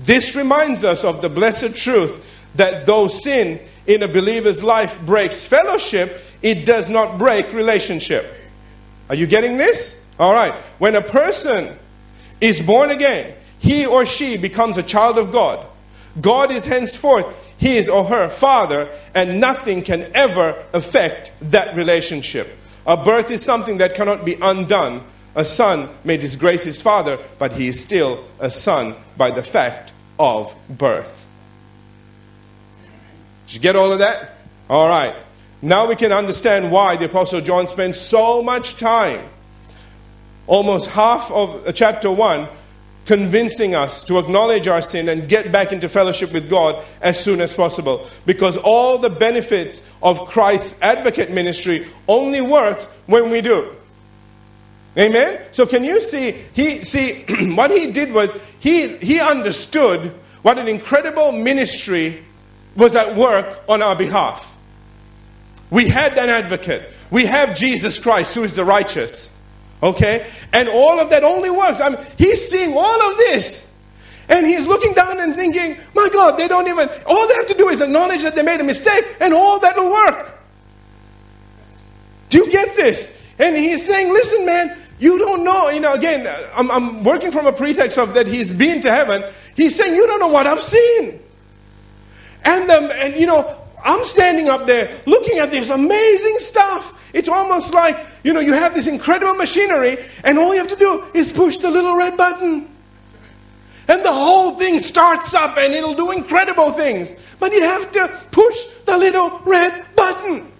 This 0.00 0.34
reminds 0.34 0.82
us 0.82 1.04
of 1.04 1.22
the 1.22 1.28
blessed 1.28 1.76
truth 1.76 2.26
that 2.54 2.86
though 2.86 3.08
sin 3.08 3.60
in 3.86 4.02
a 4.02 4.08
believer's 4.08 4.62
life 4.62 4.98
breaks 5.04 5.46
fellowship, 5.46 6.22
it 6.42 6.64
does 6.64 6.88
not 6.88 7.18
break 7.18 7.52
relationship. 7.52 8.26
Are 9.08 9.14
you 9.14 9.26
getting 9.26 9.56
this? 9.56 10.04
All 10.18 10.32
right. 10.32 10.54
When 10.78 10.94
a 10.94 11.02
person 11.02 11.76
is 12.40 12.60
born 12.60 12.90
again, 12.90 13.34
he 13.58 13.84
or 13.84 14.06
she 14.06 14.36
becomes 14.36 14.78
a 14.78 14.82
child 14.82 15.18
of 15.18 15.30
God. 15.30 15.66
God 16.20 16.50
is 16.50 16.64
henceforth 16.64 17.26
his 17.58 17.88
or 17.88 18.04
her 18.04 18.30
father, 18.30 18.88
and 19.14 19.38
nothing 19.38 19.82
can 19.82 20.10
ever 20.14 20.64
affect 20.72 21.32
that 21.42 21.76
relationship. 21.76 22.48
A 22.86 22.96
birth 22.96 23.30
is 23.30 23.42
something 23.42 23.76
that 23.78 23.94
cannot 23.94 24.24
be 24.24 24.38
undone. 24.40 25.04
A 25.34 25.44
son 25.44 25.90
may 26.02 26.16
disgrace 26.16 26.64
his 26.64 26.80
father, 26.80 27.18
but 27.38 27.52
he 27.52 27.68
is 27.68 27.78
still 27.78 28.24
a 28.38 28.50
son 28.50 28.94
by 29.18 29.30
the 29.30 29.42
fact 29.42 29.89
of 30.20 30.54
birth. 30.68 31.26
Did 33.46 33.54
you 33.54 33.60
get 33.62 33.74
all 33.74 33.90
of 33.90 34.00
that? 34.00 34.36
All 34.68 34.86
right. 34.86 35.14
Now 35.62 35.88
we 35.88 35.96
can 35.96 36.12
understand 36.12 36.70
why 36.70 36.96
the 36.96 37.06
Apostle 37.06 37.40
John 37.40 37.68
spent 37.68 37.96
so 37.96 38.42
much 38.42 38.76
time, 38.76 39.26
almost 40.46 40.90
half 40.90 41.30
of 41.32 41.66
uh, 41.66 41.72
chapter 41.72 42.10
1, 42.10 42.48
convincing 43.06 43.74
us 43.74 44.04
to 44.04 44.18
acknowledge 44.18 44.68
our 44.68 44.82
sin 44.82 45.08
and 45.08 45.26
get 45.26 45.50
back 45.50 45.72
into 45.72 45.88
fellowship 45.88 46.34
with 46.34 46.50
God 46.50 46.84
as 47.00 47.18
soon 47.18 47.40
as 47.40 47.54
possible. 47.54 48.06
Because 48.26 48.58
all 48.58 48.98
the 48.98 49.10
benefits 49.10 49.82
of 50.02 50.26
Christ's 50.26 50.80
advocate 50.82 51.30
ministry 51.30 51.88
only 52.08 52.42
works 52.42 52.86
when 53.06 53.30
we 53.30 53.40
do. 53.40 53.74
Amen? 54.98 55.40
So 55.52 55.66
can 55.66 55.84
you 55.84 56.00
see 56.00 56.32
he 56.52 56.84
see 56.84 57.24
what 57.54 57.70
he 57.70 57.90
did 57.90 58.12
was 58.12 58.34
he 58.60 58.96
he 58.98 59.20
understood 59.20 60.14
what 60.42 60.58
an 60.58 60.68
incredible 60.68 61.32
ministry 61.32 62.24
was 62.76 62.94
at 62.94 63.16
work 63.16 63.62
on 63.68 63.82
our 63.82 63.96
behalf. 63.96 64.56
We 65.70 65.88
had 65.88 66.16
an 66.16 66.28
advocate. 66.28 66.90
We 67.10 67.26
have 67.26 67.56
Jesus 67.56 67.98
Christ 67.98 68.34
who 68.34 68.44
is 68.44 68.54
the 68.54 68.64
righteous. 68.64 69.36
Okay? 69.82 70.26
And 70.52 70.68
all 70.68 71.00
of 71.00 71.10
that 71.10 71.24
only 71.24 71.50
works. 71.50 71.80
I 71.80 71.90
mean, 71.90 71.98
he's 72.16 72.48
seeing 72.48 72.74
all 72.76 73.10
of 73.10 73.16
this. 73.18 73.74
And 74.28 74.46
he's 74.46 74.66
looking 74.66 74.92
down 74.92 75.20
and 75.20 75.34
thinking, 75.34 75.76
my 75.94 76.08
God, 76.12 76.38
they 76.38 76.46
don't 76.46 76.68
even, 76.68 76.88
all 77.06 77.26
they 77.26 77.34
have 77.34 77.48
to 77.48 77.54
do 77.54 77.68
is 77.68 77.80
acknowledge 77.80 78.22
that 78.22 78.36
they 78.36 78.42
made 78.42 78.60
a 78.60 78.64
mistake, 78.64 79.04
and 79.20 79.34
all 79.34 79.58
that 79.58 79.76
will 79.76 79.90
work. 79.90 80.38
Do 82.28 82.38
you 82.38 82.50
get 82.50 82.76
this? 82.76 83.20
And 83.40 83.56
he's 83.56 83.84
saying, 83.84 84.12
listen, 84.12 84.46
man, 84.46 84.78
you 85.00 85.18
don't 85.18 85.42
know. 85.42 85.70
You 85.70 85.80
know, 85.80 85.94
again, 85.94 86.28
I'm, 86.54 86.70
I'm 86.70 87.02
working 87.02 87.32
from 87.32 87.46
a 87.46 87.52
pretext 87.52 87.98
of 87.98 88.14
that 88.14 88.28
he's 88.28 88.52
been 88.52 88.80
to 88.82 88.92
heaven. 88.92 89.24
He's 89.56 89.74
saying, 89.74 89.94
you 89.94 90.06
don't 90.06 90.20
know 90.20 90.28
what 90.28 90.46
I've 90.46 90.62
seen. 90.62 91.20
And, 92.44 92.70
the, 92.70 93.02
and 93.02 93.16
you 93.16 93.26
know, 93.26 93.58
I'm 93.82 94.04
standing 94.04 94.48
up 94.48 94.66
there 94.66 95.00
looking 95.06 95.38
at 95.38 95.50
this 95.50 95.70
amazing 95.70 96.36
stuff. 96.38 97.10
It's 97.12 97.28
almost 97.28 97.74
like, 97.74 97.98
you 98.22 98.32
know, 98.32 98.40
you 98.40 98.52
have 98.52 98.74
this 98.74 98.86
incredible 98.86 99.34
machinery, 99.34 99.98
and 100.22 100.38
all 100.38 100.52
you 100.52 100.60
have 100.60 100.68
to 100.68 100.76
do 100.76 101.04
is 101.14 101.32
push 101.32 101.58
the 101.58 101.70
little 101.70 101.96
red 101.96 102.16
button. 102.16 102.68
And 103.88 104.04
the 104.04 104.12
whole 104.12 104.52
thing 104.54 104.78
starts 104.78 105.34
up 105.34 105.56
and 105.58 105.72
it'll 105.72 105.94
do 105.94 106.12
incredible 106.12 106.70
things. 106.70 107.16
But 107.40 107.52
you 107.52 107.62
have 107.62 107.90
to 107.90 108.08
push 108.30 108.66
the 108.86 108.96
little 108.96 109.40
red 109.40 109.84
button. 109.96 110.52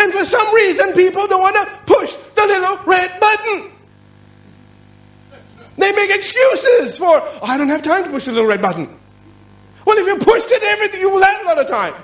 And 0.00 0.14
for 0.14 0.24
some 0.24 0.54
reason, 0.54 0.94
people 0.94 1.26
don't 1.26 1.42
want 1.42 1.56
to 1.56 1.92
push 1.94 2.14
the 2.14 2.40
little 2.46 2.78
red 2.86 3.20
button. 3.20 3.70
They 5.76 5.92
make 5.92 6.10
excuses 6.10 6.96
for, 6.96 7.20
oh, 7.22 7.38
I 7.42 7.58
don't 7.58 7.68
have 7.68 7.82
time 7.82 8.04
to 8.04 8.10
push 8.10 8.24
the 8.24 8.32
little 8.32 8.48
red 8.48 8.62
button. 8.62 8.88
Well, 9.84 9.98
if 9.98 10.06
you 10.06 10.16
push 10.16 10.50
it, 10.50 10.62
everything, 10.62 11.00
you 11.00 11.10
will 11.10 11.22
have 11.22 11.42
a 11.42 11.44
lot 11.44 11.58
of 11.58 11.66
time. 11.66 11.94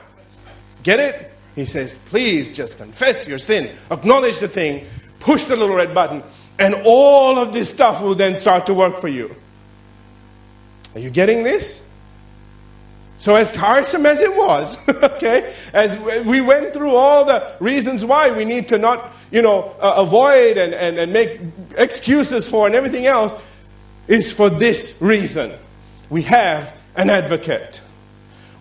Get 0.82 1.00
it? 1.00 1.32
He 1.54 1.64
says, 1.64 1.96
please 1.96 2.54
just 2.54 2.76
confess 2.76 3.26
your 3.26 3.38
sin, 3.38 3.74
acknowledge 3.90 4.40
the 4.40 4.48
thing, 4.48 4.86
push 5.18 5.44
the 5.44 5.56
little 5.56 5.74
red 5.74 5.94
button, 5.94 6.22
and 6.58 6.74
all 6.84 7.38
of 7.38 7.54
this 7.54 7.70
stuff 7.70 8.02
will 8.02 8.14
then 8.14 8.36
start 8.36 8.66
to 8.66 8.74
work 8.74 8.98
for 8.98 9.08
you. 9.08 9.34
Are 10.94 11.00
you 11.00 11.08
getting 11.08 11.44
this? 11.44 11.85
So, 13.18 13.34
as 13.34 13.50
tiresome 13.50 14.04
as 14.04 14.20
it 14.20 14.34
was, 14.36 14.86
okay, 14.88 15.52
as 15.72 15.96
we 16.24 16.40
went 16.40 16.74
through 16.74 16.94
all 16.94 17.24
the 17.24 17.56
reasons 17.60 18.04
why 18.04 18.30
we 18.30 18.44
need 18.44 18.68
to 18.68 18.78
not, 18.78 19.12
you 19.30 19.40
know, 19.40 19.74
uh, 19.80 19.94
avoid 19.96 20.58
and, 20.58 20.74
and, 20.74 20.98
and 20.98 21.12
make 21.12 21.40
excuses 21.76 22.46
for 22.46 22.66
and 22.66 22.74
everything 22.74 23.06
else, 23.06 23.36
is 24.06 24.32
for 24.32 24.50
this 24.50 25.00
reason. 25.00 25.52
We 26.10 26.22
have 26.22 26.76
an 26.94 27.10
advocate. 27.10 27.80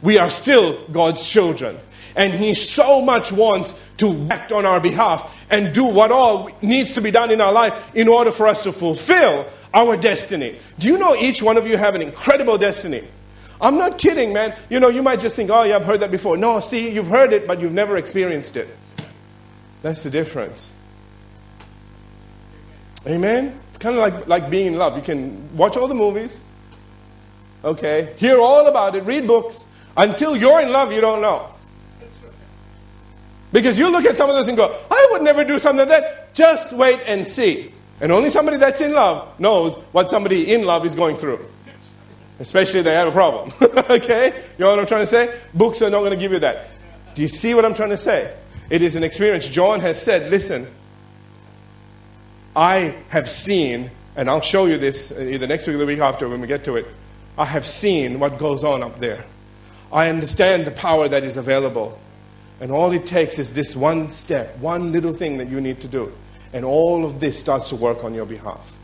We 0.02 0.18
are 0.18 0.30
still 0.30 0.88
God's 0.88 1.28
children. 1.28 1.78
And 2.16 2.34
He 2.34 2.54
so 2.54 3.02
much 3.02 3.34
wants 3.34 3.74
to 3.98 4.28
act 4.32 4.54
on 4.54 4.66
our 4.66 4.80
behalf 4.80 5.46
and 5.50 5.74
do 5.74 5.84
what 5.84 6.12
all 6.12 6.50
needs 6.62 6.94
to 6.94 7.02
be 7.02 7.12
done 7.12 7.30
in 7.30 7.42
our 7.42 7.52
life 7.52 7.92
in 7.94 8.08
order 8.08 8.32
for 8.32 8.48
us 8.48 8.64
to 8.64 8.72
fulfill 8.72 9.46
our 9.74 9.98
destiny. 9.98 10.58
Do 10.80 10.88
you 10.88 10.98
know 10.98 11.14
each 11.16 11.44
one 11.44 11.58
of 11.58 11.68
you 11.68 11.76
have 11.76 11.94
an 11.94 12.02
incredible 12.02 12.58
destiny? 12.58 13.04
I'm 13.62 13.78
not 13.78 13.98
kidding, 13.98 14.34
man. 14.34 14.56
You 14.70 14.80
know, 14.80 14.90
you 14.90 15.02
might 15.02 15.20
just 15.20 15.36
think, 15.36 15.50
oh, 15.50 15.64
yeah, 15.64 15.78
I've 15.78 15.86
heard 15.86 16.02
that 16.02 16.12
before. 16.12 16.38
No, 16.38 16.60
see, 16.60 16.92
you've 16.92 17.08
heard 17.08 17.34
it, 17.34 17.48
but 17.48 17.62
you've 17.62 17.74
never 17.74 17.98
experienced 17.98 18.58
it. 18.58 18.68
That's 19.82 20.04
the 20.04 20.10
difference. 20.10 20.74
Amen? 23.08 23.60
It's 23.70 23.78
kind 23.78 23.96
of 23.96 24.02
like, 24.02 24.28
like 24.28 24.50
being 24.50 24.68
in 24.68 24.76
love. 24.78 24.98
You 24.98 25.04
can 25.04 25.56
watch 25.56 25.78
all 25.78 25.88
the 25.88 25.96
movies, 25.96 26.42
okay, 27.64 28.14
hear 28.18 28.40
all 28.40 28.68
about 28.68 28.96
it, 28.96 29.04
read 29.04 29.28
books. 29.28 29.64
Until 29.98 30.36
you're 30.36 30.62
in 30.62 30.72
love, 30.72 30.92
you 30.92 31.02
don't 31.02 31.22
know. 31.22 31.50
Because 33.54 33.80
you 33.80 33.90
look 33.90 34.04
at 34.06 34.18
some 34.18 34.30
of 34.30 34.36
those 34.36 34.50
and 34.50 34.58
go, 34.58 34.76
I 34.92 35.08
would 35.12 35.22
never 35.22 35.46
do 35.46 35.60
something 35.60 35.88
like 35.88 36.02
that. 36.02 36.34
Just 36.34 36.74
wait 36.74 37.00
and 37.06 37.26
see. 37.26 37.72
And 38.02 38.12
only 38.12 38.30
somebody 38.30 38.58
that's 38.58 38.82
in 38.82 38.92
love 38.92 39.40
knows 39.40 39.78
what 39.94 40.10
somebody 40.10 40.54
in 40.54 40.66
love 40.66 40.86
is 40.86 40.96
going 40.96 41.16
through. 41.16 41.40
Especially 42.40 42.80
if 42.80 42.86
they 42.86 42.94
have 42.94 43.08
a 43.08 43.12
problem. 43.12 43.52
okay? 43.90 44.28
You 44.58 44.66
know 44.66 44.72
what 44.72 44.80
I'm 44.80 44.86
trying 44.86 45.04
to 45.04 45.08
say? 45.08 45.38
Books 45.54 45.82
are 45.82 45.90
not 45.90 46.00
going 46.00 46.12
to 46.12 46.18
give 46.18 46.32
you 46.32 46.40
that. 46.40 46.68
Do 47.14 47.22
you 47.22 47.28
see 47.28 47.54
what 47.54 47.64
I'm 47.64 47.74
trying 47.74 47.90
to 47.90 47.98
say? 47.98 48.36
It 48.70 48.82
is 48.82 48.96
an 48.96 49.04
experience. 49.04 49.48
John 49.48 49.80
has 49.80 50.02
said, 50.02 50.30
listen, 50.30 50.68
I 52.56 52.96
have 53.10 53.30
seen, 53.30 53.92
and 54.16 54.30
I'll 54.30 54.42
show 54.42 54.66
you 54.66 54.78
this 54.78 55.12
uh, 55.12 55.22
either 55.22 55.48
next 55.48 55.68
week 55.68 55.76
or 55.76 55.80
the 55.80 55.86
week 55.86 56.00
after 56.00 56.28
when 56.28 56.42
we 56.42 56.48
get 56.48 56.64
to 56.66 56.76
it. 56.76 56.88
I 57.38 57.46
have 57.46 57.66
seen 57.66 58.20
what 58.20 58.38
goes 58.38 58.64
on 58.64 58.82
up 58.82 59.00
there. 59.00 59.26
I 59.92 60.10
understand 60.10 60.66
the 60.66 60.72
power 60.72 61.08
that 61.08 61.24
is 61.24 61.38
available. 61.38 62.00
And 62.60 62.72
all 62.72 62.92
it 62.92 63.06
takes 63.06 63.40
is 63.40 63.54
this 63.54 63.76
one 63.76 64.12
step, 64.12 64.58
one 64.60 64.92
little 64.92 65.14
thing 65.14 65.38
that 65.38 65.50
you 65.50 65.62
need 65.62 65.82
to 65.82 65.88
do. 65.88 66.14
And 66.54 66.64
all 66.64 67.06
of 67.06 67.20
this 67.20 67.38
starts 67.38 67.70
to 67.70 67.76
work 67.76 68.04
on 68.04 68.14
your 68.14 68.26
behalf. 68.26 68.75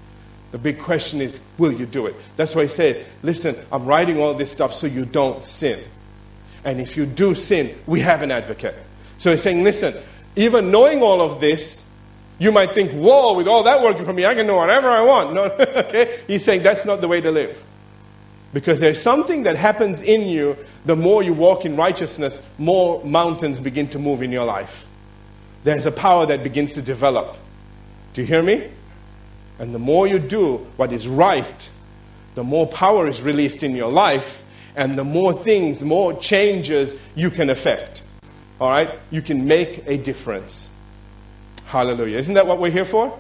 The 0.52 0.58
big 0.58 0.80
question 0.80 1.22
is, 1.22 1.42
will 1.58 1.72
you 1.72 1.86
do 1.86 2.08
it? 2.08 2.16
That's 2.36 2.54
why 2.56 2.64
he 2.64 2.68
says, 2.68 3.02
listen, 3.24 3.56
I'm 3.72 3.86
writing 3.86 4.20
all 4.20 4.34
this 4.34 4.52
stuff 4.52 4.74
so 4.74 4.86
you 4.86 5.06
don't 5.06 5.46
sin. 5.46 5.84
And 6.64 6.80
if 6.80 6.98
you 6.98 7.06
do 7.06 7.36
sin, 7.36 7.76
we 7.88 8.02
have 8.02 8.22
an 8.22 8.32
advocate. 8.32 8.76
So 9.18 9.32
he's 9.32 9.42
saying, 9.42 9.64
listen, 9.64 9.96
even 10.36 10.72
knowing 10.72 11.02
all 11.02 11.22
of 11.22 11.40
this, 11.40 11.88
you 12.38 12.52
might 12.52 12.74
think, 12.74 12.92
whoa, 12.92 13.34
with 13.34 13.48
all 13.48 13.64
that 13.64 13.82
working 13.82 14.04
for 14.04 14.14
me, 14.14 14.26
I 14.26 14.36
can 14.36 14.48
do 14.48 14.56
whatever 14.56 14.90
I 14.90 15.02
want. 15.04 15.34
No, 15.34 15.44
okay? 15.60 16.20
He's 16.28 16.44
saying 16.44 16.64
that's 16.64 16.86
not 16.86 17.00
the 17.00 17.08
way 17.08 17.22
to 17.22 17.32
live. 17.32 17.64
Because 18.54 18.82
there's 18.82 19.02
something 19.02 19.44
that 19.44 19.56
happens 19.56 20.02
in 20.02 20.28
you 20.28 20.58
the 20.84 20.96
more 20.96 21.24
you 21.24 21.34
walk 21.34 21.66
in 21.66 21.78
righteousness, 21.78 22.42
more 22.58 23.04
mountains 23.06 23.60
begin 23.60 23.88
to 23.90 24.00
move 24.00 24.22
in 24.22 24.32
your 24.32 24.46
life. 24.46 24.86
There's 25.64 25.86
a 25.86 25.92
power 25.92 26.26
that 26.26 26.44
begins 26.44 26.74
to 26.74 26.82
develop. 26.82 27.38
Do 28.14 28.22
you 28.22 28.28
hear 28.28 28.44
me? 28.44 28.70
And 29.62 29.76
the 29.76 29.80
more 29.80 30.08
you 30.08 30.18
do 30.18 30.58
what 30.76 30.92
is 30.92 31.08
right, 31.08 31.70
the 32.34 32.44
more 32.44 32.66
power 32.66 33.08
is 33.08 33.22
released 33.22 33.62
in 33.64 33.76
your 33.76 33.92
life, 33.92 34.44
And 34.74 34.98
the 34.98 35.04
more 35.04 35.34
things, 35.34 35.84
more 35.84 36.14
changes 36.14 36.96
you 37.14 37.30
can 37.30 37.50
affect. 37.50 38.04
All 38.60 38.70
right? 38.70 38.98
You 39.12 39.22
can 39.22 39.46
make 39.46 39.84
a 39.86 39.98
difference. 39.98 40.74
Hallelujah. 41.66 42.18
Isn't 42.18 42.36
that 42.36 42.48
what 42.48 42.58
we're 42.58 42.72
here 42.72 42.86
for? 42.86 43.20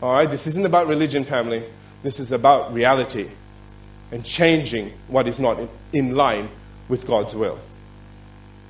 All 0.00 0.12
right? 0.12 0.30
This 0.30 0.46
isn't 0.46 0.64
about 0.64 0.86
religion, 0.86 1.24
family. 1.24 1.64
This 2.04 2.20
is 2.20 2.30
about 2.30 2.72
reality 2.72 3.28
and 4.12 4.24
changing 4.24 4.92
what 5.08 5.26
is 5.26 5.40
not 5.40 5.58
in 5.92 6.14
line 6.14 6.48
with 6.88 7.08
God's 7.08 7.34
will, 7.34 7.58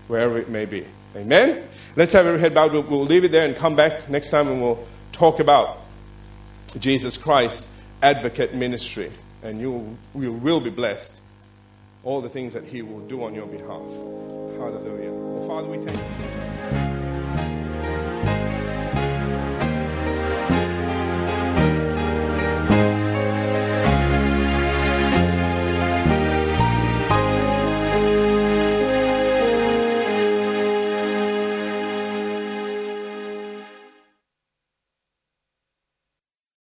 wherever 0.08 0.38
it 0.38 0.48
may 0.48 0.64
be. 0.64 0.86
Amen? 1.14 1.68
Let's 1.94 2.14
have 2.14 2.26
our 2.26 2.38
head 2.38 2.54
bowed. 2.54 2.72
We'll 2.72 3.04
leave 3.04 3.24
it 3.24 3.32
there 3.32 3.44
and 3.44 3.54
come 3.54 3.76
back 3.76 4.08
next 4.08 4.30
time 4.30 4.48
and 4.48 4.62
we'll 4.62 4.82
talk 5.12 5.40
about 5.40 5.83
Jesus 6.78 7.16
Christ 7.16 7.70
advocate 8.02 8.54
ministry. 8.54 9.10
And 9.42 9.60
you, 9.60 9.96
you 10.14 10.32
will 10.32 10.60
be 10.60 10.70
blessed. 10.70 11.16
All 12.02 12.20
the 12.20 12.28
things 12.28 12.52
that 12.52 12.64
He 12.64 12.82
will 12.82 13.00
do 13.00 13.24
on 13.24 13.34
your 13.34 13.46
behalf. 13.46 13.88
Hallelujah. 14.58 15.46
Father, 15.46 15.68
we 15.68 15.78
thank 15.78 15.96
you. 15.96 16.33